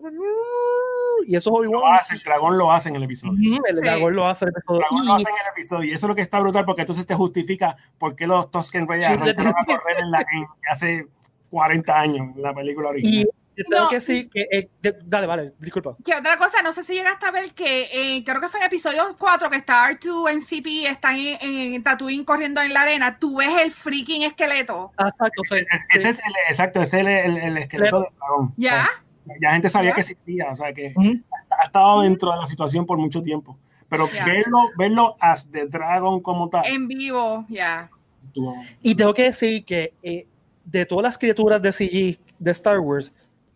[1.28, 1.96] Y eso es Lo Obi-Wan.
[2.00, 3.60] hace, el dragón lo hace en el episodio.
[3.68, 3.82] El Sí.
[3.82, 4.80] dragón lo hace en el El episodio.
[4.80, 5.84] dragón lo Y- hace en el episodio.
[5.90, 8.88] Y eso es lo que está brutal, porque entonces te justifica por qué los Tusken
[8.88, 11.08] Raiders Sí, arrancaron a correr en la, en- hace
[11.50, 13.28] 40 años en la película original.
[13.28, 13.90] Y tengo No.
[13.90, 14.48] que decir que.
[14.52, 15.96] eh, de- dale, vale, disculpa.
[16.04, 18.66] Que otra cosa, no sé si llegaste a ver que eh, creo que fue en
[18.68, 23.18] episodio 4 que está R2 en CP, están en, en Tatooine corriendo en la arena,
[23.20, 24.92] tú ves el freaking esqueleto.
[24.98, 28.54] Exacto, sí, Es- Ese es el, exacto, ese es el, el- el esqueleto del dragón.
[28.58, 28.84] ¿Ya?
[29.24, 29.96] O sea, ya gente sabía ¿Ya?
[29.96, 31.22] que existía, o sea que Ujú.
[31.60, 33.58] ha estado dentro de la situación por mucho tiempo.
[33.88, 34.26] Pero Ya.
[34.26, 36.66] verlo, verlo as the dragon como tal.
[36.66, 37.90] En vivo, ya.
[38.24, 40.28] estuvo- Y tengo que decir que eh,
[40.66, 43.14] de todas las criaturas de CG de Star Wars,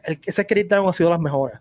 [0.10, 1.60] el, ese Carry Dragon ha sido las mejores.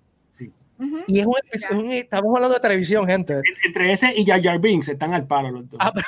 [1.08, 3.32] Y es un, es un- estamos hablando de televisión, gente.
[3.34, 5.78] En- Entre ese y Jar Jar Binks están al palo los dos.
[5.82, 5.92] Ah,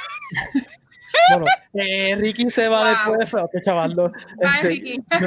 [1.31, 3.17] Bueno, eh, Ricky se va Wow.
[3.19, 4.13] después, qué chavaldo.
[4.45, 5.27] Ay, Este,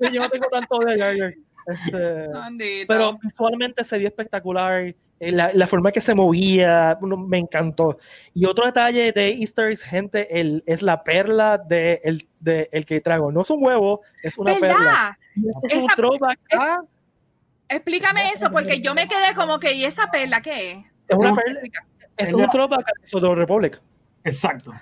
[0.00, 1.34] no, yo no tengo tanto de Jar Jar.
[1.66, 4.94] Este, pero visualmente se vio espectacular.
[5.20, 7.98] Eh, La, la forma que se movía uno, me encantó.
[8.32, 12.84] Y otro detalle de Easter eggs, gente, el, es la perla de el, de el
[12.84, 13.30] que trago.
[13.32, 15.16] No es un huevo, es una perla.
[15.36, 15.54] ¿Verdad?
[15.64, 16.82] Esto es un throwback a-
[17.68, 20.78] Explícame eso, porque yo me quedé como que, ¿y esa perla qué es?
[21.08, 21.60] es una un- perla,
[22.16, 23.80] es un throwback a Soto Republic.
[24.22, 24.72] Exacto.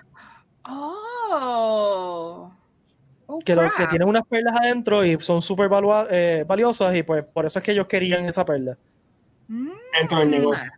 [0.64, 2.52] Oh.
[3.26, 5.70] Oh, Que, lo, que tienen unas perlas adentro y son súper
[6.10, 8.76] eh, valiosas y pues por eso es que ellos querían esa perla.
[9.52, 9.70] Mm.
[10.00, 10.70] Dentro del negocio.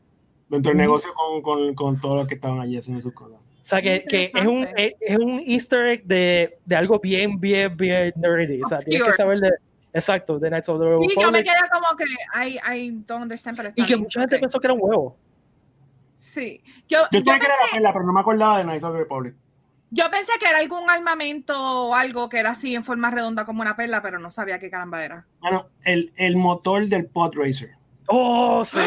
[0.49, 3.39] Dentro del negocio con, con, con todos los que estaban allí haciendo sus cosas.
[3.39, 7.75] O sea, que, que es, un, es, un easter egg de, de algo bien, bien,
[7.77, 8.61] bien nerdy.
[8.63, 9.51] O sea, tienes que saber de...
[9.95, 11.45] Exacto, de Knights of the Y yo me Republic.
[11.45, 12.05] quedé como que,
[12.47, 15.17] I, I don't understand, pero Y que mucha gente pensó que era un huevo.
[16.17, 16.63] Sí.
[16.89, 18.93] Yo, Yo yo sabía que era la perla, pero no me acordaba de Knights of
[18.93, 19.35] the Republic.
[19.91, 23.63] yo pensé que era algún armamento o algo que era así en forma redonda como
[23.63, 25.27] una perla, pero no sabía qué caramba era.
[25.41, 27.77] Bueno, el, el motor del Pod Racer.
[28.09, 28.79] ¡Oh, sí!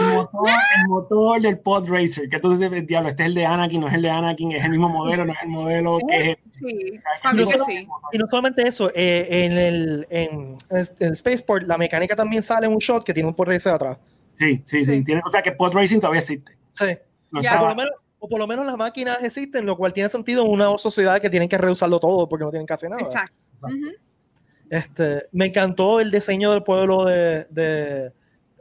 [0.00, 2.28] El motor, el motor del Pod Racer.
[2.28, 4.70] Que entonces, diablo, este es el de Anakin, no es el de Anakin, es el
[4.70, 6.36] mismo modelo, no es el modelo que es.
[6.52, 7.86] Sí, para mí No solo- sí.
[8.12, 10.56] Y no solamente eso, eh, en, el, en,
[11.00, 13.98] en Spaceport la mecánica también sale en un shot que tiene un porracer atrás.
[14.38, 14.96] Sí, sí, sí.
[14.96, 15.04] Sí.
[15.04, 16.56] Tiene, o sea que Pod Racing todavía existe.
[16.72, 16.86] Sí.
[17.30, 20.44] No por, lo menos, o por lo menos las máquinas existen, lo cual tiene sentido
[20.46, 23.02] en una sociedad que tienen que reusarlo todo porque no tienen casi nada.
[23.02, 23.34] Exacto.
[24.70, 28.12] Este, me encantó el diseño del pueblo de, de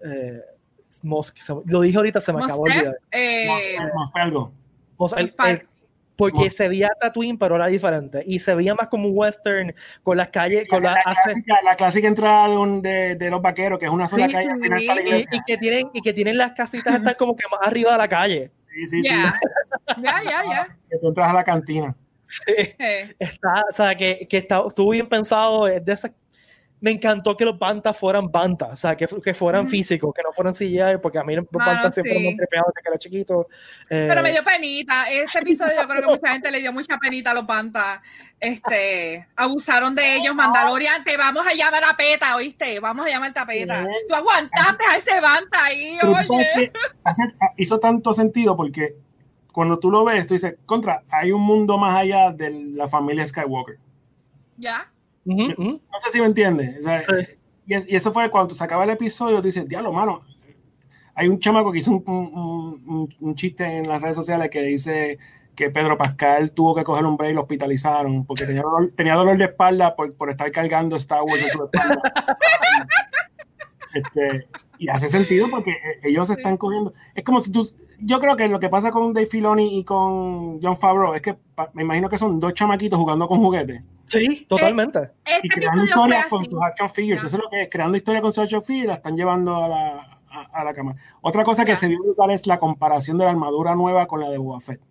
[0.06, 0.42] eh,
[1.04, 2.98] Mos- se- lo dije ahorita, se me acabó de olvidar.
[3.12, 3.48] eh,
[5.18, 5.68] el- el-
[6.18, 8.22] porque se veía Tatooine, pero era diferente.
[8.28, 9.74] Y se veía más como un western,
[10.04, 13.16] con las calles, con La, la, la hace- clásica, la clásica entrada de, un- de,
[13.16, 14.50] de los vaqueros, que es una sola Sí, calle
[15.24, 15.30] sí.
[15.32, 18.08] y, que tienen, y que tienen las casitas están como que más arriba de la
[18.08, 18.52] calle.
[18.74, 19.10] Sí, sí, sí.
[19.10, 20.78] Ya, ya, ya.
[20.90, 21.96] Que tú entras a la cantina.
[22.28, 22.44] Sí.
[22.58, 25.68] Eh, Está, o sea, que, que está, estuvo bien pensado.
[25.68, 26.12] es de esas-
[26.82, 29.70] me encantó que los bantas fueran bantas, o sea, que, que fueran Ujú.
[29.72, 32.24] físicos, que no fueran CGI, porque a mí los Mano, bantas siempre sí.
[32.24, 33.48] me han trepeado desde que era chiquito.
[33.90, 35.10] Eh, Pero me dio penita.
[35.12, 38.02] Este episodio yo creo que mucha gente le dio mucha penita a los pantas.
[38.40, 40.34] Este, abusaron de ellos.
[40.34, 42.80] Mandalorian, te vamos a llamar a PETA, ¿oíste?
[42.80, 43.86] Vamos a llamar a PETA.
[44.08, 46.72] Tú aguantaste a ese banta ahí, oye.
[47.04, 48.96] hace- hizo tanto sentido porque
[49.54, 53.24] cuando tú lo ves, tú dices, contra, hay un mundo más allá de la familia
[53.26, 53.78] Skywalker.
[54.58, 54.91] Ya.
[55.26, 56.80] No sé si me entiendes.
[56.80, 57.12] O sea, Sí.
[57.68, 60.22] y, es- y eso fue cuando se acaba el episodio, tú dices, diablo, mano.
[61.14, 64.62] Hay un chamaco que hizo un, un- un- un chiste en las redes sociales que
[64.62, 65.20] dice
[65.56, 69.16] que Pedro Pascal tuvo que coger un break y lo hospitalizaron porque tenía dolor, tenía
[69.16, 72.02] dolor de espalda por, por estar cargando Star Wars en su espalda.
[73.94, 74.48] Este,
[74.78, 76.94] y hace sentido porque eh, ellos se están cogiendo.
[77.14, 77.68] Es como si tú.
[78.04, 81.34] Yo creo que lo que pasa con Dave Filoni y con John Favreau es que
[81.34, 85.00] pa- me imagino que son dos chamaquitos jugando con juguetes Sí, totalmente.
[85.26, 87.24] y Este creando episodio fue historias con sus action figures.
[87.24, 89.56] Eso es lo que es, creando historias con sus action figures y la están llevando
[89.56, 90.98] a la, a, a la cámara.
[91.22, 94.30] Otra cosa que se vio brutal es la comparación de la armadura nueva con la
[94.30, 94.82] de Boba Fett.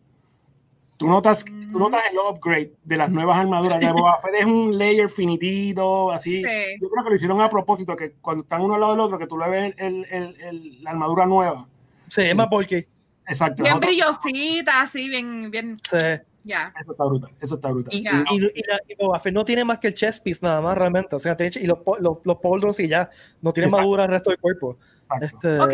[0.97, 1.79] Tú notas, tú Mm.
[1.79, 4.35] notas el upgrade de las nuevas armaduras de Boba Fett.
[4.39, 6.43] Es un layer finitito, así.
[6.45, 6.79] Sí.
[6.81, 9.19] Yo creo que lo hicieron a propósito, que cuando están uno al lado del otro,
[9.19, 11.67] que tú le ves el- el- el- la armadura nueva.
[12.09, 12.87] Sí, es más porque.
[13.31, 13.63] Exacto.
[13.63, 15.81] Bien brillosita, así, bien, bien.
[15.91, 15.99] Sí.
[16.43, 16.73] Ya.
[16.81, 17.31] Eso está brutal.
[17.41, 17.95] Eso está brutal.
[17.95, 18.25] Y, Ya.
[18.31, 20.77] y, y, la- y Boba Fett no tiene más que el chest piece nada más
[20.77, 21.15] realmente.
[21.15, 23.11] O sea, tiene, y los, los, los poldros y ya.
[23.43, 23.83] No tiene Exacto.
[23.83, 24.79] madura el resto del cuerpo.
[25.21, 25.73] Este, Ok.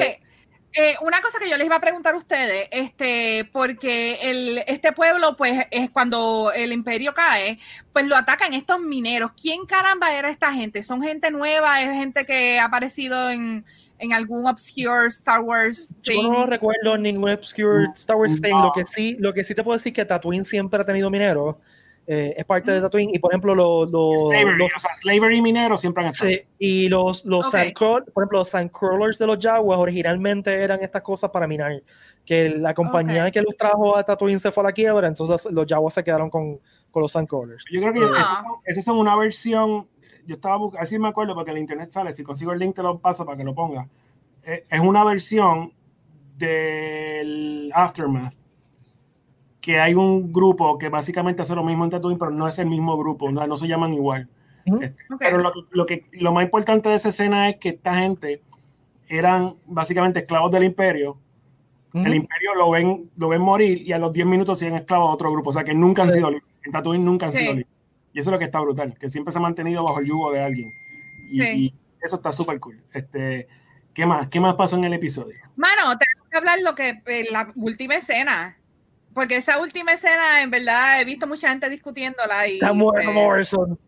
[0.78, 4.92] Eh, una cosa que yo les iba a preguntar a ustedes, este, porque el, este
[4.92, 7.58] pueblo, pues, es cuando el imperio cae,
[7.94, 9.30] pues lo atacan estos mineros.
[9.40, 10.82] ¿Quién caramba era esta gente?
[10.82, 11.80] ¿Son gente nueva?
[11.80, 13.64] ¿Es gente que ha aparecido en,
[13.98, 16.30] en algún obscure Star Wars Yo thing?
[16.30, 18.50] no recuerdo ningún obscure Star Wars thing.
[18.50, 18.64] No.
[18.66, 21.56] Lo que sí, lo que sí te puedo decir que Tatooine siempre ha tenido mineros.
[22.08, 22.80] eh, es parte de.
[22.80, 23.10] Tatooine.
[23.12, 26.30] Y por ejemplo, los, los, Slavery, los- o sea, slavery y minero siempre han estado.
[26.30, 27.54] sí, y los, los Ok.
[27.54, 31.82] sandcrawl- por ejemplo, los sandcrawlers de los Jaguars originalmente eran estas cosas para minar.
[32.24, 33.32] Que la compañía Ok.
[33.32, 36.30] que los trajo a Tatooine se fue a la quiebra, entonces los Jaguars se quedaron
[36.30, 36.60] con,
[36.92, 37.64] con los sandcrawlers.
[37.72, 39.88] Yo creo que esos son- esos son una versión.
[40.26, 42.12] Yo estaba buscando, así me acuerdo porque en el internet sale.
[42.12, 43.88] Si consigo el link, te lo paso para que lo ponga.
[44.42, 45.72] Eh, Es una versión
[46.36, 48.34] del Aftermath.
[49.60, 52.66] Que hay un grupo que básicamente hace lo mismo en Tatooine, pero no es el
[52.68, 54.28] mismo grupo, no, no se llaman igual.
[54.80, 55.04] Este.
[55.18, 58.42] Pero lo, que- lo, que, lo más importante de esa escena es que esta gente
[59.08, 61.18] eran básicamente esclavos del imperio.
[61.94, 65.14] El imperio lo ven, lo ven morir y a los 10 minutos siguen esclavos a
[65.14, 65.48] otro grupo.
[65.50, 66.16] O sea que nunca han Sí.
[66.16, 66.46] sido libres.
[66.64, 67.38] En Tatooine nunca han Sí.
[67.38, 67.75] sido libres.
[68.16, 70.32] Y eso es lo que está brutal, que siempre se ha mantenido bajo el yugo
[70.32, 70.72] de alguien.
[71.28, 71.52] Y, Sí.
[71.58, 72.82] y eso está súper cool.
[72.94, 73.46] Este,
[73.92, 74.28] ¿qué más?
[74.30, 75.36] ¿Qué más pasó en el episodio?
[75.54, 78.56] Mano, tenemos que hablar lo que eh, la última escena.
[79.12, 82.48] porque esa última escena, en verdad, he visto mucha gente discutiéndola.
[82.48, 83.78] Y, Está muerto eh, Morrison.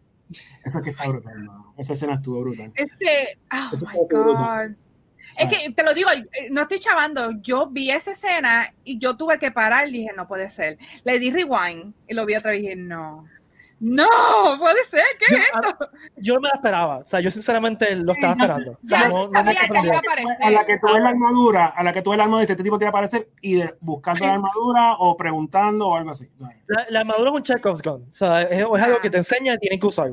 [0.65, 1.73] Eso que está brutal, no.
[1.79, 2.71] Esa escena estuvo brutal.
[2.75, 4.69] Este, oh Eso my brutal.
[4.69, 4.77] God.
[5.39, 7.33] Es que te lo digo, eh, no estoy chavando.
[7.43, 10.77] Yo vi esa escena y yo tuve que parar dije, no puede ser.
[11.05, 13.27] Le di rewind y lo vi otra vez y dije, no.
[13.81, 14.07] No,
[14.59, 15.89] puede ser, ¿qué es esto?
[16.17, 16.99] Yo no me la esperaba.
[16.99, 18.71] O sea, yo sinceramente lo estaba yo- esperando.
[18.73, 20.37] O sea, Ya no- no me a aparecer.
[20.43, 22.53] A la que tú ves la armadura, a la que tú ves la armadura, dice,
[22.55, 24.25] este tipo te va a aparecer y de- buscando Sí.
[24.25, 26.29] la armadura o preguntando o algo así.
[26.67, 28.07] La, la armadura es un Chekhov's gun.
[28.09, 30.11] O sea, es, es algo que te enseña y tienen que usar.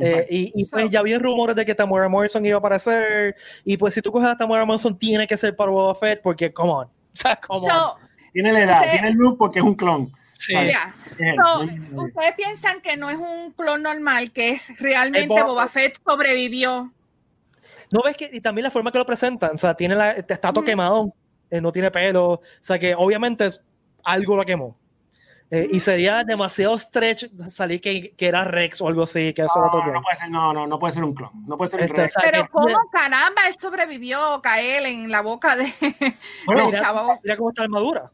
[0.00, 3.36] Eh, y, y, pues So- ya había rumores de que Tamara Morrison iba a aparecer.
[3.64, 6.52] Y pues si tú coges a Tamara Morrison, tiene que ser para Boba Fett, porque,
[6.52, 6.86] come on.
[7.14, 7.70] O sea, come on.
[7.70, 7.96] So,
[8.32, 10.10] Tiene la edad, Usted- tiene el look porque es un clon.
[10.46, 10.54] Sí.
[10.56, 10.72] él.
[11.44, 11.64] So,
[12.02, 16.92] ustedes piensan que no es un clon normal, que es realmente Boba Boba Fett sobrevivió.
[17.90, 20.50] No ves que, y también la forma que lo presentan, o sea, tiene la, está
[20.50, 20.66] todo Ujú.
[20.66, 21.14] quemado,
[21.50, 23.62] eh, no tiene pelo, o sea que obviamente es,
[24.04, 24.76] algo lo quemó.
[25.50, 29.52] Eh, Y sería demasiado stretch salir que, que era Rex o algo así, que eso
[29.58, 31.30] era No, no puede ser, no, no, no puede ser un clon.
[31.46, 35.20] No puede ser un Este, sea, Pero que- cómo caramba él sobrevivió, Kael, en la
[35.20, 35.72] boca de
[36.46, 37.20] Bueno, del mira, chavo.
[37.22, 38.10] mira cómo está la armadura.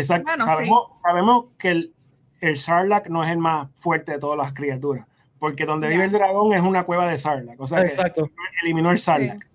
[0.00, 0.30] Exacto.
[0.30, 1.94] Bueno, sabemos, sabemos que el,
[2.40, 5.06] el Sarlacc no es el más fuerte de todas las criaturas.
[5.38, 7.60] Porque donde vive el dragón es una cueva de Sarlacc.
[7.60, 8.30] O sea, que Exacto.
[8.62, 9.46] eliminó el Sarlacc.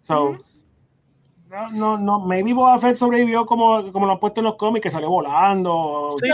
[0.00, 0.38] So,
[1.48, 2.20] no, no, no.
[2.20, 6.16] Maybe Boba Fett sobrevivió como, como lo han puesto en los cómics, que salió volando.
[6.22, 6.30] Sí.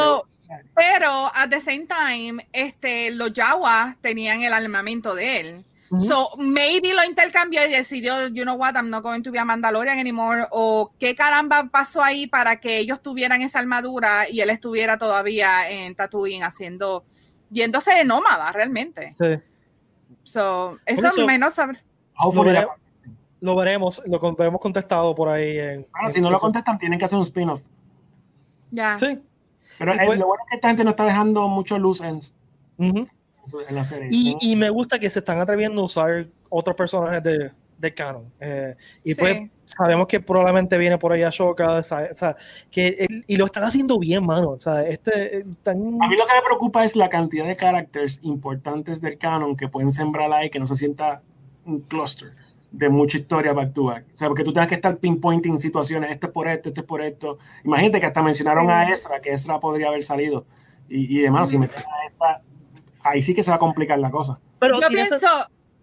[0.74, 5.64] Pero at the same time, este, los Jawas tenían el armamento de él.
[5.98, 9.44] So maybe lo intercambió y decidió, you know what, I'm not going to be a
[9.44, 10.46] Mandalorian anymore.
[10.50, 15.70] O qué caramba pasó ahí para que ellos tuvieran esa armadura y él estuviera todavía
[15.70, 17.04] en Tatooine haciendo,
[17.50, 19.10] yéndose de nómada realmente.
[19.12, 19.40] Sí.
[20.24, 21.82] So, eso eso- menos saber.
[22.22, 22.74] Lo veremos.
[23.40, 25.56] Lo veremos, lo con- veremos contestado por ahí.
[25.58, 27.62] En, bueno, en- si no lo contestan, tienen que hacer un spin-off.
[28.70, 28.98] Ya.
[28.98, 29.18] Sí.
[29.78, 32.00] Pero Y eh, pues- lo bueno es que esta gente no está dejando mucho luz
[32.00, 32.16] en,
[32.78, 33.08] Ujú.
[33.68, 34.08] En la serie.
[34.10, 34.38] Y, ¿no?
[34.40, 38.24] y me gusta que se están atreviendo a usar otros personajes de, de canon.
[38.40, 38.74] Eh,
[39.04, 39.20] y Sí.
[39.20, 42.36] pues sabemos que probablemente viene por ahí Ashoka, o sea, o sea,
[42.70, 44.50] que y lo están haciendo bien, mano.
[44.50, 47.54] O sea, este eh, tan- A mí lo que me preocupa es la cantidad de
[47.56, 51.22] characters importantes del canon que pueden sembrar ahí, que no se sienta
[51.66, 52.32] un cluster
[52.70, 54.04] de mucha historia back to back.
[54.14, 56.86] O sea, porque tú tienes que estar pinpointing situaciones, esto es por esto, esto es
[56.86, 57.38] por esto.
[57.64, 58.70] Imagínate que hasta mencionaron Sí.
[58.72, 60.44] a Ezra, que Ezra podría haber salido.
[60.88, 61.60] Y, y demás, si Mm.
[61.60, 62.42] meten a Ezra,
[63.10, 64.38] ahí sí que se va a complicar la cosa.
[64.58, 65.26] Pero Yo pienso,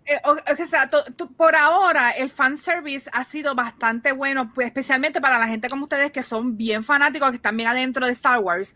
[0.05, 4.67] eh, o, o sea, to- to- por ahora el fanservice ha sido bastante bueno, pues,
[4.67, 8.11] especialmente para la gente como ustedes que son bien fanáticos, que están bien adentro de
[8.11, 8.75] Star Wars.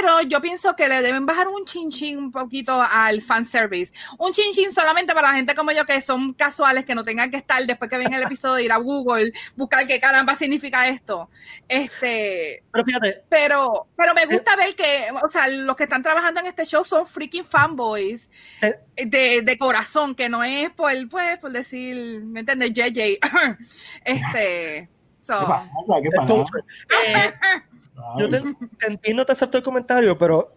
[0.00, 3.92] Pero yo pienso que le deben bajar un chinchín un poquito al fanservice.
[4.18, 7.36] Un chinchín solamente para la gente como yo que son casuales, que no tengan que
[7.36, 11.28] estar después que ven el episodio, ir a Google, buscar qué caramba significa esto.
[11.68, 16.40] Este, pero fíjate, pero, pero me gusta ver que, o sea, los que están trabajando
[16.40, 18.30] en este show son freaking fanboys
[18.62, 18.74] Eh.
[19.06, 22.72] de, de corazón, que no es por, pues, por decir, ¿me entiendes?
[22.72, 23.18] JJ.
[24.04, 24.88] este,
[25.20, 25.94] so, ¿Qué pasa?
[26.02, 26.22] ¿Qué pasa?
[26.22, 26.62] entonces,
[27.08, 27.32] eh,
[28.18, 28.40] yo te,
[28.78, 30.52] te entiendo, te acepto el comentario, pero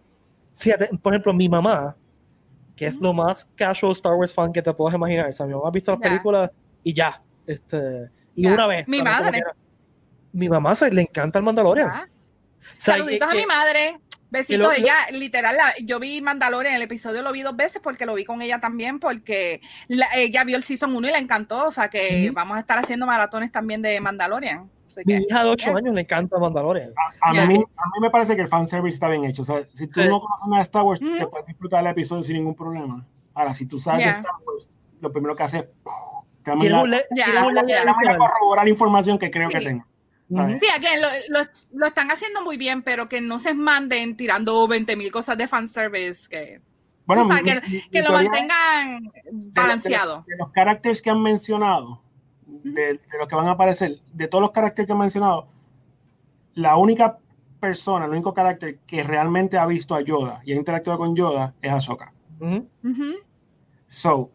[0.56, 1.96] fíjate, por ejemplo, mi mamá,
[2.76, 5.52] que es lo más casual Star Wars fan que te puedas imaginar, o sea, mi
[5.54, 6.50] mamá ha visto las películas
[6.82, 8.86] y ya, este, y una vez.
[8.88, 9.38] Mi madre.
[9.38, 9.54] era.
[10.32, 11.90] Mi mamá se, le encanta el Mandalorian.
[11.92, 12.06] ah.
[12.06, 14.00] O sea, Saluditos que- a mi madre.
[14.32, 17.80] Besitos, lo- lo- ella, literal, la- yo vi Mandalorian, el episodio lo vi dos veces
[17.82, 21.18] porque lo vi con ella también, porque la- ella vio el Season 1 y le
[21.18, 24.70] encantó, o sea que vamos a estar haciendo maratones también de Mandalorian.
[24.90, 25.78] Así Mi que, hija de 8 ya.
[25.78, 26.92] años le encanta Mandalorian.
[27.20, 29.42] A, a mí, a mí me parece que el fanservice está bien hecho.
[29.42, 30.08] O sea, si tú Sí.
[30.08, 31.16] no conoces nada de Star Wars, Ujú.
[31.16, 33.06] te puedes disfrutar el episodio sin ningún problema.
[33.34, 34.70] Ahora, si tú sabes de Star Wars,
[35.00, 35.68] lo primero que haces es
[38.18, 39.66] corroborar la información que creo que Sí.
[39.66, 39.84] tengo.
[40.28, 40.40] Ujú.
[40.42, 40.58] ¿sabes?
[40.60, 44.66] Sí, again, lo, lo- lo están haciendo muy bien, pero que no se manden tirando
[44.68, 46.60] 20 mil cosas de fanservice, que,
[47.06, 50.24] Bueno, Tú sabes mi- que, mi- que mi lo mantengan de los- balanceado.
[50.28, 52.00] De, los characters que han mencionado,
[52.64, 55.46] de, de los que van a aparecer, de todos los characters que han mencionado,
[56.54, 57.18] la única
[57.60, 61.54] persona, el único carácter que realmente ha visto a Yoda y ha interactuado con Yoda
[61.60, 62.12] es Ahsoka.
[63.88, 64.30] So,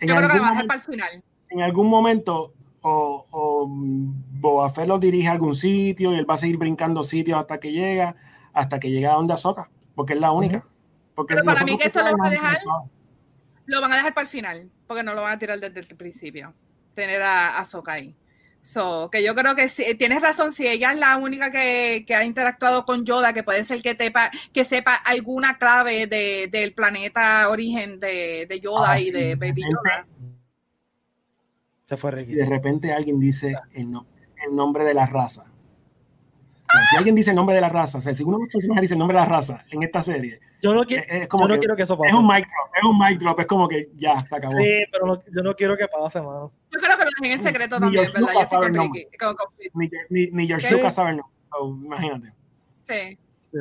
[0.00, 1.24] en Yo creo que algún va a ser momento- para el final.
[1.50, 2.52] en algún momento
[2.82, 7.02] o, o Boba Fett lo dirige a algún sitio y él va a seguir brincando
[7.02, 8.14] sitios hasta que llega,
[8.52, 10.64] hasta que llega a donde Ahsoka, porque es la única.
[11.14, 12.58] Porque Pero para mí que eso lo va a dejar-.
[13.66, 15.86] Lo van a dejar para el final, porque no lo van a tirar desde el
[15.86, 16.52] principio.
[16.94, 18.14] Tener a Ahsoka ahí.
[18.60, 22.14] So, que yo creo que sí, tienes razón, si ella es la única que, que
[22.14, 26.72] ha interactuado con Yoda, que puede ser que, tepa, que sepa alguna clave de, del
[26.72, 30.06] planeta origen de, de Yoda Ah, y sí, de Baby repente- Yoda.
[31.84, 34.06] Se fue Y de repente alguien dice el, no-
[34.46, 35.44] el nombre de la raza.
[36.90, 38.82] Si alguien dice el nombre de la raza, o sea, si uno de los personajes
[38.82, 41.54] dice el nombre de la raza en esta serie, yo no, quiero, es como yo
[41.54, 42.10] no quiero que eso pase.
[42.10, 44.52] Es un mic drop, es un mic drop, es como que ya, se acabó.
[44.58, 46.52] Sí, pero yo no quiero que pase, mano.
[46.70, 48.32] Yo creo que lo dejen en secreto también, ¿verdad?
[48.32, 49.06] Yo sé que Ricky,
[49.74, 52.32] ni, ni, ni George sabe el nombre, so, imagínate.
[52.88, 53.18] Sí.
[53.52, 53.58] sí.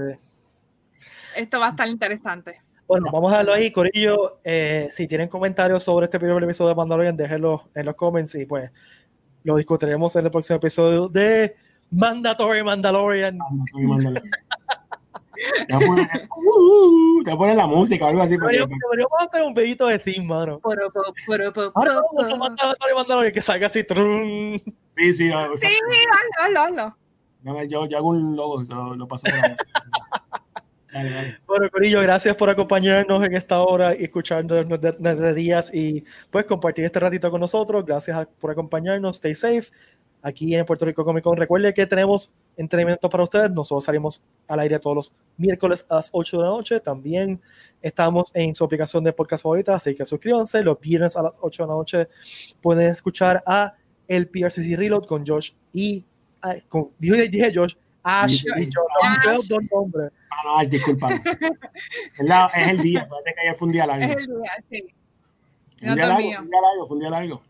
[1.36, 2.61] Esto va a estar interesante.
[2.88, 4.39] Bueno, vamos a darlo ahí, Corillo.
[4.43, 8.45] Eh, si tienen comentarios sobre este primer episodio de Mandalorian, déjenlo en los comments y
[8.45, 8.70] pues
[9.43, 11.55] lo discutiremos en el próximo episodio de
[11.93, 13.37] Mandatory Mandalorian.
[13.37, 14.31] Mandatory Mandalorian.
[15.67, 16.07] te voy
[17.25, 18.37] uh, a poner la música o algo así.
[18.37, 18.77] Deberíamos,
[19.19, 20.59] hacer un pedito de team, mano.
[20.63, 23.81] Ahora vamos a Mandatory Mandalorian que salga así.
[23.81, 25.13] Sí, sí.
[25.13, 25.39] Sí, hazlo,
[26.39, 26.97] hazlo, hazlo.
[27.67, 29.55] Yo, yo hago un logo, lo, lo paso por ahí.
[31.47, 36.85] Bueno, Corillo, gracias por acompañarnos en esta hora y escucharnos de días y pues compartir
[36.85, 37.83] este ratito con nosotros.
[37.85, 39.15] Gracias por acompañarnos.
[39.15, 39.71] Stay safe.
[40.26, 41.36] Aquí en Puerto Rico Comic Con.
[41.36, 43.51] Recuerde que tenemos entrenamiento para ustedes.
[43.51, 46.80] Nosotros salimos al aire todos los miércoles a las 8 de la noche.
[46.80, 47.41] También
[47.82, 50.63] estamos en su aplicación de podcast favorita, así que suscríbanse.
[50.63, 52.07] Los viernes a las 8 de la noche
[52.61, 53.74] pueden escuchar a
[54.07, 56.05] el PRCC Reload con Josh y
[56.69, 59.47] con, dije, dije Josh, Ash y Josh.
[59.47, 60.11] Dos nombres.
[60.30, 61.09] Ah, no, disculpa.
[62.55, 64.05] es el día, parece que ayer fue un día largo.
[64.05, 64.84] Es el día, sí.
[65.82, 67.43] Un día, largo, un día largo, fue un día largo.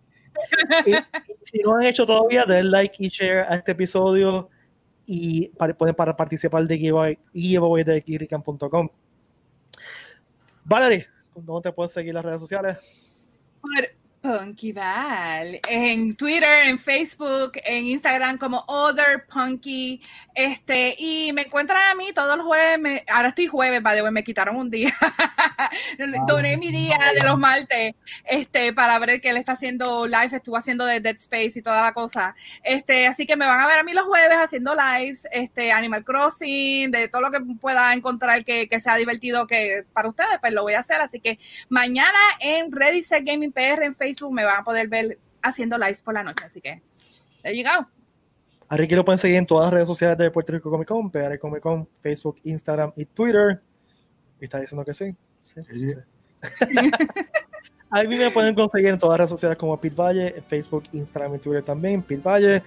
[1.44, 4.50] Si no han hecho todavía, den like y share a este episodio
[5.06, 8.90] y pueden para participar de giveaway, giveaway de kirikan.com.
[10.64, 12.78] Valerie, ¿dónde te pueden seguir las redes sociales?
[14.24, 15.60] Punky Val.
[15.70, 20.02] En Twitter, en Facebook, en Instagram como Other Punky.
[20.34, 23.04] Este, y me encuentran a mí todos los jueves.
[23.14, 24.94] ahora estoy jueves, para me quitaron un día.
[26.26, 30.38] Doné mi día de los martes este, para ver que él está haciendo live.
[30.38, 32.34] Estuvo haciendo de Dead Space y toda la cosa.
[32.64, 36.06] Este, así que me van a ver a mí los jueves haciendo lives, este, Animal
[36.06, 40.54] Crossing, de todo lo que pueda encontrar que, que sea divertido que para ustedes, pues
[40.54, 41.02] lo voy a hacer.
[41.02, 45.20] Así que mañana en Ready Set Gaming PR en Facebook me van a poder ver
[45.42, 46.46] haciendo lives por la noche.
[46.46, 46.82] Así que,
[47.44, 47.88] he llegado.
[48.70, 51.12] A Ricky lo pueden seguir en todas las redes sociales de Puerto Rico Comic Con,
[51.12, 53.62] PR Comic Con, Facebook, Instagram y Twitter.
[54.40, 55.16] Y está diciendo que sí.
[55.42, 55.60] sí,
[57.90, 61.36] a mí me pueden conseguir en todas las redes sociales como Pete Valle, Facebook, Instagram
[61.36, 62.02] y Twitter también.
[62.02, 62.64] Pete Valle.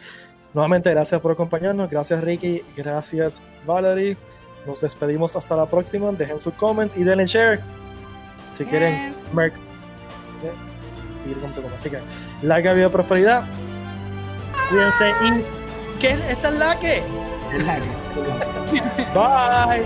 [0.55, 1.91] Nuevamente, gracias por acompañarnos.
[1.91, 2.63] Gracias, Ricky.
[2.77, 4.17] Gracias, Valerie.
[4.67, 6.13] Nos despedimos hasta la próxima.
[6.13, 7.61] Dejen sus comments y denle share.
[8.57, 9.55] Si quieren, Merc.
[11.75, 11.99] Así que,
[12.43, 13.45] larga vida, prosperidad.
[14.69, 15.45] Cuídense y.
[16.01, 16.13] ¿Qué?
[16.31, 17.03] ¿Esta es la que?
[17.55, 18.07] Es la que.
[19.15, 19.85] Bye.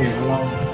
[0.00, 0.71] Bye.